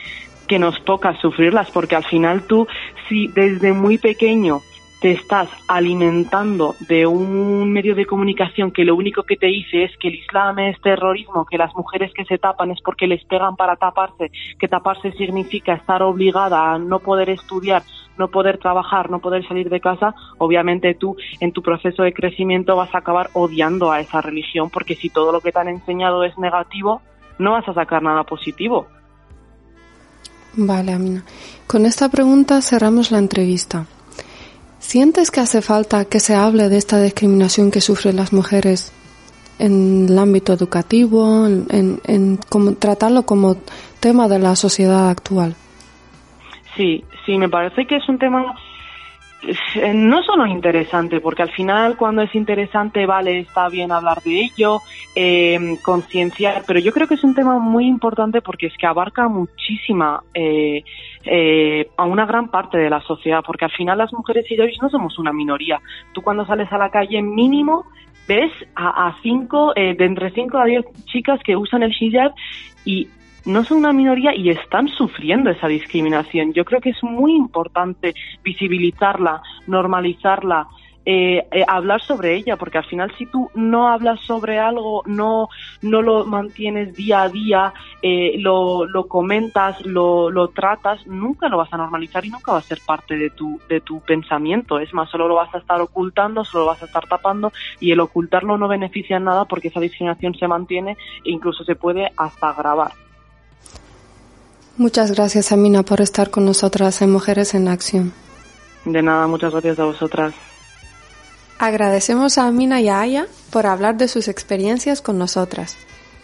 que 0.47 0.59
nos 0.59 0.83
toca 0.85 1.15
sufrirlas, 1.21 1.71
porque 1.71 1.95
al 1.95 2.05
final 2.05 2.47
tú, 2.47 2.67
si 3.09 3.29
desde 3.29 3.75
muy 3.75 3.99
pequeño 3.99 4.63
te 5.01 5.13
estás 5.13 5.49
alimentando 5.69 6.75
de 6.89 7.07
un 7.07 7.73
medio 7.73 7.95
de 7.95 8.05
comunicación 8.05 8.73
que 8.73 8.85
lo 8.85 8.97
único 8.97 9.23
que 9.23 9.37
te 9.37 9.47
dice 9.47 9.85
es 9.85 9.97
que 9.99 10.09
el 10.09 10.17
Islam 10.17 10.59
es 10.59 10.81
terrorismo, 10.81 11.47
que 11.47 11.59
las 11.59 11.75
mujeres 11.77 12.13
que 12.15 12.25
se 12.25 12.39
tapan 12.39 12.73
es 12.73 12.81
porque 12.85 13.07
les 13.07 13.25
pegan 13.25 13.55
para 13.55 13.77
taparse, 13.77 14.33
que 14.59 14.67
taparse 14.67 15.13
significa 15.13 15.75
estar 15.75 16.03
obligada 16.03 16.73
a 16.73 16.79
no 16.79 16.99
poder 16.99 17.31
estudiar, 17.31 17.83
no 18.17 18.29
poder 18.29 18.59
trabajar, 18.59 19.09
no 19.09 19.21
poder 19.21 19.47
salir 19.47 19.71
de 19.71 19.81
casa, 19.81 20.15
obviamente 20.39 20.95
tú 20.95 21.17
en 21.39 21.53
tu 21.53 21.63
proceso 21.63 22.03
de 22.03 22.13
crecimiento 22.13 22.75
vas 22.75 22.93
a 22.95 22.99
acabar 22.99 23.31
odiando 23.35 23.93
a 23.93 24.01
esa 24.01 24.21
religión 24.21 24.69
porque 24.71 24.97
si 24.97 25.11
todo 25.11 25.31
lo 25.31 25.41
que 25.41 25.53
te 25.53 25.61
han 25.61 25.69
enseñado 25.69 26.25
es 26.25 26.37
negativo, 26.39 27.03
no 27.39 27.53
vas 27.53 27.69
a 27.69 27.75
sacar 27.75 28.03
nada 28.03 28.25
positivo. 28.25 28.89
Vale, 30.55 30.93
Amina. 30.93 31.25
Con 31.69 31.87
esta 31.87 32.09
pregunta 32.09 32.61
cerramos 32.63 33.13
la 33.13 33.19
entrevista. 33.19 33.87
¿Sientes 34.79 35.31
que 35.31 35.41
hace 35.41 35.61
falta 35.61 36.05
que 36.05 36.21
se 36.21 36.35
hable 36.35 36.69
de 36.69 36.79
esta 36.79 37.01
discriminación 37.01 37.71
que 37.71 37.81
sufren 37.81 38.17
las 38.17 38.33
mujeres 38.33 38.93
en 39.59 40.07
el 40.09 40.19
ámbito 40.19 40.53
educativo, 40.53 41.47
en, 41.47 42.39
como, 42.49 42.75
tratarlo 42.75 43.25
como 43.25 43.57
tema 44.01 44.29
de 44.29 44.39
la 44.39 44.55
sociedad 44.55 45.11
actual? 45.11 45.55
Sí, 46.77 47.05
sí, 47.27 47.37
me 47.37 47.49
parece 47.49 47.87
que 47.87 47.97
es 47.97 48.09
un 48.09 48.19
tema 48.19 48.55
no 49.95 50.23
solo 50.23 50.47
interesante, 50.47 51.21
porque 51.21 51.43
al 51.43 51.51
final 51.51 51.97
cuando 51.97 52.23
es 52.23 52.35
interesante, 52.35 53.07
vale, 53.07 53.41
está 53.41 53.69
bien 53.69 53.93
hablar 53.93 54.21
de 54.23 54.41
ello, 54.41 54.81
eh, 55.15 55.77
concienciar, 55.83 56.65
pero 56.67 56.81
yo 56.81 56.93
creo 56.93 57.07
que 57.07 57.15
es 57.15 57.25
un 57.25 57.35
tema 57.35 57.59
muy 57.59 57.87
importante 57.87 58.43
porque 58.43 58.67
es 58.67 58.77
que 58.77 58.87
abarca 58.87 59.29
muchísima, 59.29 60.23
eh, 60.35 60.83
eh, 61.25 61.89
a 61.97 62.05
una 62.05 62.27
gran 62.27 62.49
parte 62.49 62.79
de 62.79 62.91
la 62.91 63.01
sociedad, 63.03 63.43
porque 63.47 63.65
al 63.65 63.73
final 63.73 63.99
las 63.99 64.13
mujeres 64.13 64.45
y 64.51 64.57
yo 64.57 64.65
no 64.83 64.89
somos 64.89 65.19
una 65.19 65.33
minoría. 65.33 65.81
Tú 66.13 66.23
cuando 66.23 66.45
sales 66.47 66.73
a 66.73 66.79
la 66.79 66.91
calle 66.91 67.23
mínimo 67.23 67.85
ves 68.27 68.53
a, 68.75 69.09
a 69.09 69.17
cinco, 69.23 69.73
eh, 69.75 69.95
de 69.95 70.05
entre 70.05 70.31
cinco 70.31 70.59
a 70.59 70.65
diez 70.65 70.85
chicas 71.07 71.41
que 71.45 71.57
usan 71.57 71.83
el 71.83 71.95
hijab 71.99 72.33
y 72.85 73.09
no 73.45 73.65
son 73.65 73.79
una 73.79 73.93
minoría 73.93 74.35
y 74.35 74.51
están 74.51 74.89
sufriendo 74.89 75.51
esa 75.51 75.69
discriminación. 75.69 76.53
Yo 76.53 76.65
creo 76.65 76.81
que 76.81 76.91
es 76.91 77.03
muy 77.03 77.35
importante 77.35 78.15
visibilizarla, 78.43 79.43
normalizarla, 79.67 80.69
eh, 81.11 81.47
eh, 81.53 81.65
hablar 81.67 82.03
sobre 82.03 82.35
ella, 82.35 82.59
porque 82.59 82.77
al 82.77 82.85
final 82.85 83.11
si 83.17 83.25
tú 83.25 83.51
no 83.55 83.89
hablas 83.89 84.21
sobre 84.21 84.59
algo, 84.59 85.03
no, 85.07 85.49
no 85.81 86.03
lo 86.03 86.27
mantienes 86.27 86.95
día 86.95 87.23
a 87.23 87.31
día, 87.31 87.73
eh, 88.03 88.35
lo, 88.41 88.85
lo 88.85 89.09
comentas, 89.09 89.81
lo, 89.87 90.31
lo 90.31 90.49
tratas, 90.49 91.07
nunca 91.07 91.49
lo 91.49 91.57
vas 91.57 91.73
a 91.73 91.79
normalizar 91.79 92.27
y 92.27 92.29
nunca 92.29 92.53
va 92.53 92.59
a 92.59 92.63
ser 92.63 92.81
parte 92.85 93.17
de 93.17 93.31
tu, 93.31 93.59
de 93.71 93.81
tu 93.81 94.01
pensamiento. 94.01 94.79
Es 94.79 94.93
más, 94.93 95.09
solo 95.09 95.29
lo 95.29 95.37
vas 95.37 95.55
a 95.55 95.59
estar 95.59 95.81
ocultando, 95.81 96.45
solo 96.45 96.65
lo 96.65 96.71
vas 96.73 96.83
a 96.83 96.87
estar 96.87 97.07
tapando 97.07 97.55
y 97.81 97.91
el 97.91 98.01
ocultarlo 98.01 98.59
no 98.59 98.69
beneficia 98.69 99.17
en 99.17 99.25
nada 99.25 99.47
porque 99.47 99.69
esa 99.69 99.81
discriminación 99.81 100.35
se 100.35 100.47
mantiene 100.47 100.99
e 101.25 101.31
incluso 101.31 101.65
se 101.65 101.75
puede 101.75 102.13
hasta 102.19 102.51
agravar. 102.51 103.08
Muchas 104.79 105.11
gracias, 105.11 105.51
Amina, 105.51 105.83
por 105.83 106.01
estar 106.01 106.31
con 106.31 106.45
nosotras 106.45 107.03
en 107.03 107.11
Mujeres 107.11 107.53
en 107.55 107.67
Acción. 107.67 108.13
De 108.85 109.03
nada, 109.03 109.27
muchas 109.27 109.51
gracias 109.51 109.77
a 109.81 109.85
vosotras. 109.85 110.33
Agradecemos 111.59 112.39
a 112.39 112.47
Amina 112.47 112.81
y 112.81 112.89
a 112.89 113.01
Aya 113.01 113.27
por 113.51 113.67
hablar 113.67 113.97
de 113.97 114.07
sus 114.07 114.29
experiencias 114.29 115.03
con 115.03 115.19
nosotras. 115.19 115.77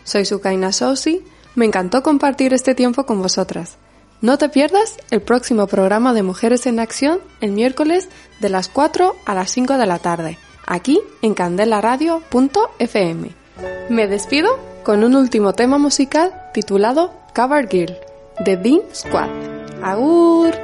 Soy 0.05 0.25
Sukaina 0.25 0.71
Sousi, 0.71 1.25
me 1.57 1.65
encantó 1.65 2.05
compartir 2.05 2.55
este 2.55 2.77
tiempo 2.77 3.07
con 3.07 3.21
vosotras. 3.21 3.77
No 4.21 4.39
te 4.39 4.49
pierdas 4.49 4.99
el 5.11 5.21
próximo 5.21 5.67
programa 5.67 6.15
de 6.15 6.23
Mujeres 6.23 6.67
en 6.67 6.79
Acción 6.79 7.19
el 7.41 7.51
miércoles 7.51 8.09
de 8.41 8.51
las 8.51 8.69
4 8.69 9.17
a 9.27 9.35
las 9.35 9.51
5 9.51 9.79
de 9.79 9.87
la 9.87 9.99
tarde, 9.99 10.39
aquí 10.65 11.01
en 11.23 11.35
candelaradio.fm. 11.35 13.31
Me 13.89 14.07
despido 14.07 14.61
con 14.85 15.03
un 15.03 15.17
último 15.17 15.55
tema 15.55 15.79
musical 15.79 16.33
titulado 16.53 17.13
Cover 17.35 17.69
Girl 17.69 18.14
de 18.41 18.57
Dean 18.57 18.83
Squad. 18.93 19.29
¡Agur! 19.83 20.55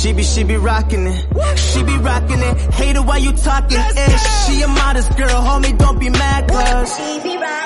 She 0.00 0.12
be, 0.12 0.22
she 0.22 0.44
be 0.44 0.56
rocking 0.56 1.06
it. 1.06 1.58
She 1.58 1.82
be 1.82 1.96
rocking 1.98 2.38
it, 2.38 2.56
hater 2.74 3.02
why 3.02 3.18
you 3.18 3.32
talking 3.32 3.76
eh? 3.76 4.14
ish. 4.14 4.46
She 4.46 4.62
a 4.62 4.68
modest 4.68 5.16
girl, 5.16 5.28
homie, 5.28 5.76
don't 5.76 5.98
be 5.98 6.08
mad 6.08 6.48
cause. 6.48 6.96
She 6.96 7.20
be 7.22 7.36
rocking 7.36 7.59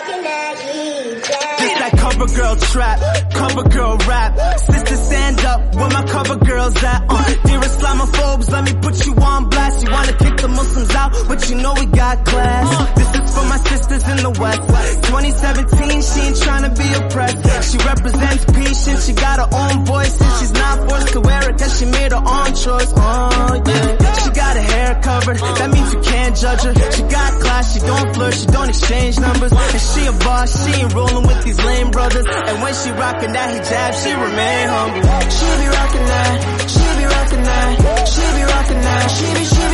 cover 2.26 2.37
girl 2.40 2.56
trap, 2.56 3.00
cover 3.32 3.68
girl 3.68 3.96
rap. 4.08 4.58
Sisters 4.58 5.00
stand 5.00 5.40
up, 5.44 5.74
where 5.74 5.88
my 5.90 6.04
cover 6.04 6.37
girls 6.37 6.82
at? 6.82 7.05
Uh, 7.09 7.34
dear 7.44 7.61
Islamophobes, 7.61 8.51
let 8.51 8.64
me 8.64 8.74
put 8.80 9.07
you 9.07 9.14
on 9.14 9.49
blast. 9.49 9.84
You 9.84 9.90
wanna 9.90 10.12
kick 10.12 10.36
the 10.38 10.49
Muslims 10.49 10.94
out, 10.94 11.12
but 11.28 11.51
you 11.51 11.57
know 11.57 11.74
we 11.74 11.86
got 11.86 12.24
class. 12.24 12.94
This 12.96 13.09
is 13.14 13.34
for 13.34 13.44
my 13.44 13.57
sisters 13.59 14.09
in 14.09 14.16
the 14.22 14.30
West. 14.40 14.62
2017, 15.05 16.03
she 16.03 16.20
ain't 16.20 16.36
tryna 16.36 16.70
be 16.76 16.88
oppressed. 17.05 17.72
She 17.72 17.78
represents 17.78 18.44
peace 18.46 18.86
and 18.88 18.99
she 19.03 19.12
got 19.12 19.38
her 19.40 19.51
own 19.53 19.84
voice 19.84 20.20
and 20.20 20.32
she's 20.40 20.53
not 20.53 20.88
forced 20.88 21.09
to 21.09 21.20
wear 21.20 21.51
it 21.51 21.59
cause 21.59 21.78
she 21.78 21.86
made 21.86 22.12
her 22.12 22.24
own 22.24 22.51
choice. 22.55 22.92
Oh 22.96 23.62
yeah. 23.66 24.12
She 24.24 24.30
got 24.30 24.57
her 24.57 24.62
hair 24.62 25.01
covered, 25.03 25.38
that 25.38 25.70
means 25.70 25.92
you 25.92 26.01
can't 26.01 26.36
judge 26.36 26.62
her. 26.62 26.74
She 26.92 27.03
got 27.03 27.40
class, 27.40 27.74
she 27.74 27.80
don't 27.80 28.14
flirt, 28.14 28.34
she 28.34 28.46
don't 28.46 28.68
exchange 28.68 29.20
numbers. 29.20 29.53
And 29.53 29.80
she 29.80 30.07
a 30.07 30.12
boss, 30.24 30.49
she 30.64 30.80
ain't 30.80 30.94
rolling 30.94 31.26
with 31.26 31.44
these 31.44 31.59
lame 31.64 31.90
brothers. 31.90 32.13
And 32.16 32.62
when 32.62 32.72
she 32.74 32.90
rockin' 32.92 33.32
that 33.32 33.50
hijab, 33.50 33.90
she 33.98 34.14
remain 34.14 34.68
humble. 34.70 35.02
She 35.34 35.50
be 35.58 35.66
rockin' 35.66 36.06
that, 36.06 36.70
she 36.70 36.86
be 36.94 37.04
rockin' 37.10 37.42
that, 37.42 38.06
she 38.06 38.22
be 38.38 38.42
rockin' 38.54 38.80
that, 38.86 39.10
she 39.10 39.26
be, 39.34 39.42
she 39.42 39.64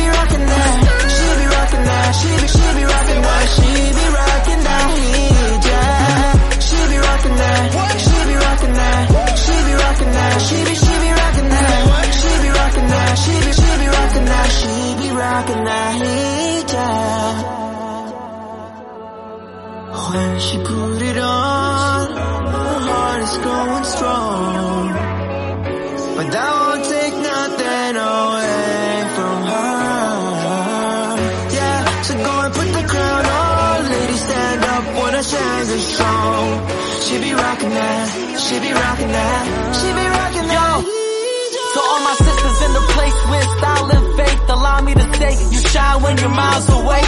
miles 46.41 46.67
away. 46.79 47.03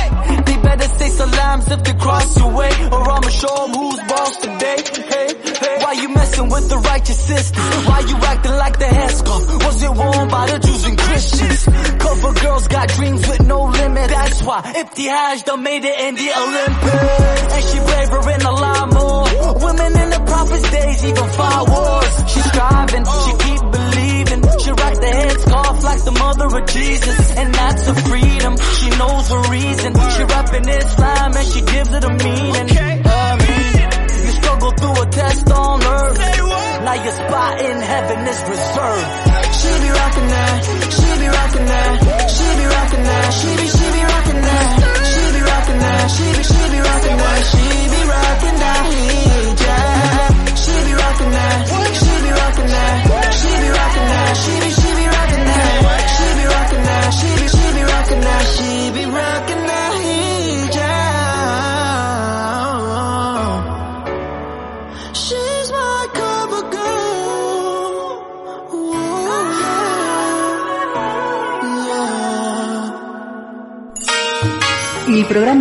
They 0.47 0.57
better 0.67 0.89
say 0.99 1.09
salams 1.19 1.65
if 1.75 1.79
they 1.87 1.95
cross 2.05 2.27
your 2.39 2.51
way, 2.59 2.71
or 2.93 3.01
I'ma 3.15 3.29
show 3.41 3.55
'em 3.63 3.71
who's 3.77 3.99
boss 4.11 4.33
today. 4.45 4.77
Hey, 5.13 5.27
hey, 5.63 5.75
why 5.83 5.93
you 6.01 6.09
messing 6.19 6.47
with 6.53 6.65
the 6.73 6.79
righteous 6.91 7.19
sisters? 7.29 7.67
Why 7.87 7.99
you 8.09 8.17
acting 8.31 8.57
like 8.63 8.75
the 8.83 8.89
headscarf 8.99 9.43
Was 9.65 9.77
it 9.87 9.93
worn 10.01 10.27
by 10.35 10.45
the 10.51 10.57
Jews 10.65 10.83
and 10.89 10.97
Christians? 11.05 11.59
Cover 12.05 12.31
girls 12.43 12.65
got 12.75 12.85
dreams 12.97 13.21
with 13.29 13.41
no 13.53 13.59
limit. 13.79 14.07
That's 14.17 14.39
why 14.47 14.59
the 14.97 15.05
Hajj 15.15 15.39
done 15.49 15.63
made 15.69 15.83
it 15.91 15.97
in 16.05 16.13
the 16.21 16.29
Olympics, 16.43 17.53
and 17.55 17.63
she 17.69 17.77
braver 17.87 18.21
in 18.35 18.41
a 18.51 18.55
lot 18.65 18.85
more. 18.99 19.23
Women 19.67 19.91
in 20.03 20.09
the 20.15 20.21
prophet's 20.31 20.67
days 20.77 20.99
even 21.09 21.27
fought 21.37 21.63
wars. 21.73 22.13
She's 22.31 22.47
striving, 22.51 23.05
she 23.23 23.31
keep 23.45 23.61
believing. 23.77 24.41
She 24.63 24.69
rock 24.81 24.95
the 25.05 25.11
headscarf 25.19 25.75
like 25.89 26.01
the 26.09 26.15
mother 26.23 26.47
of 26.59 26.63
Jesus, 26.75 27.22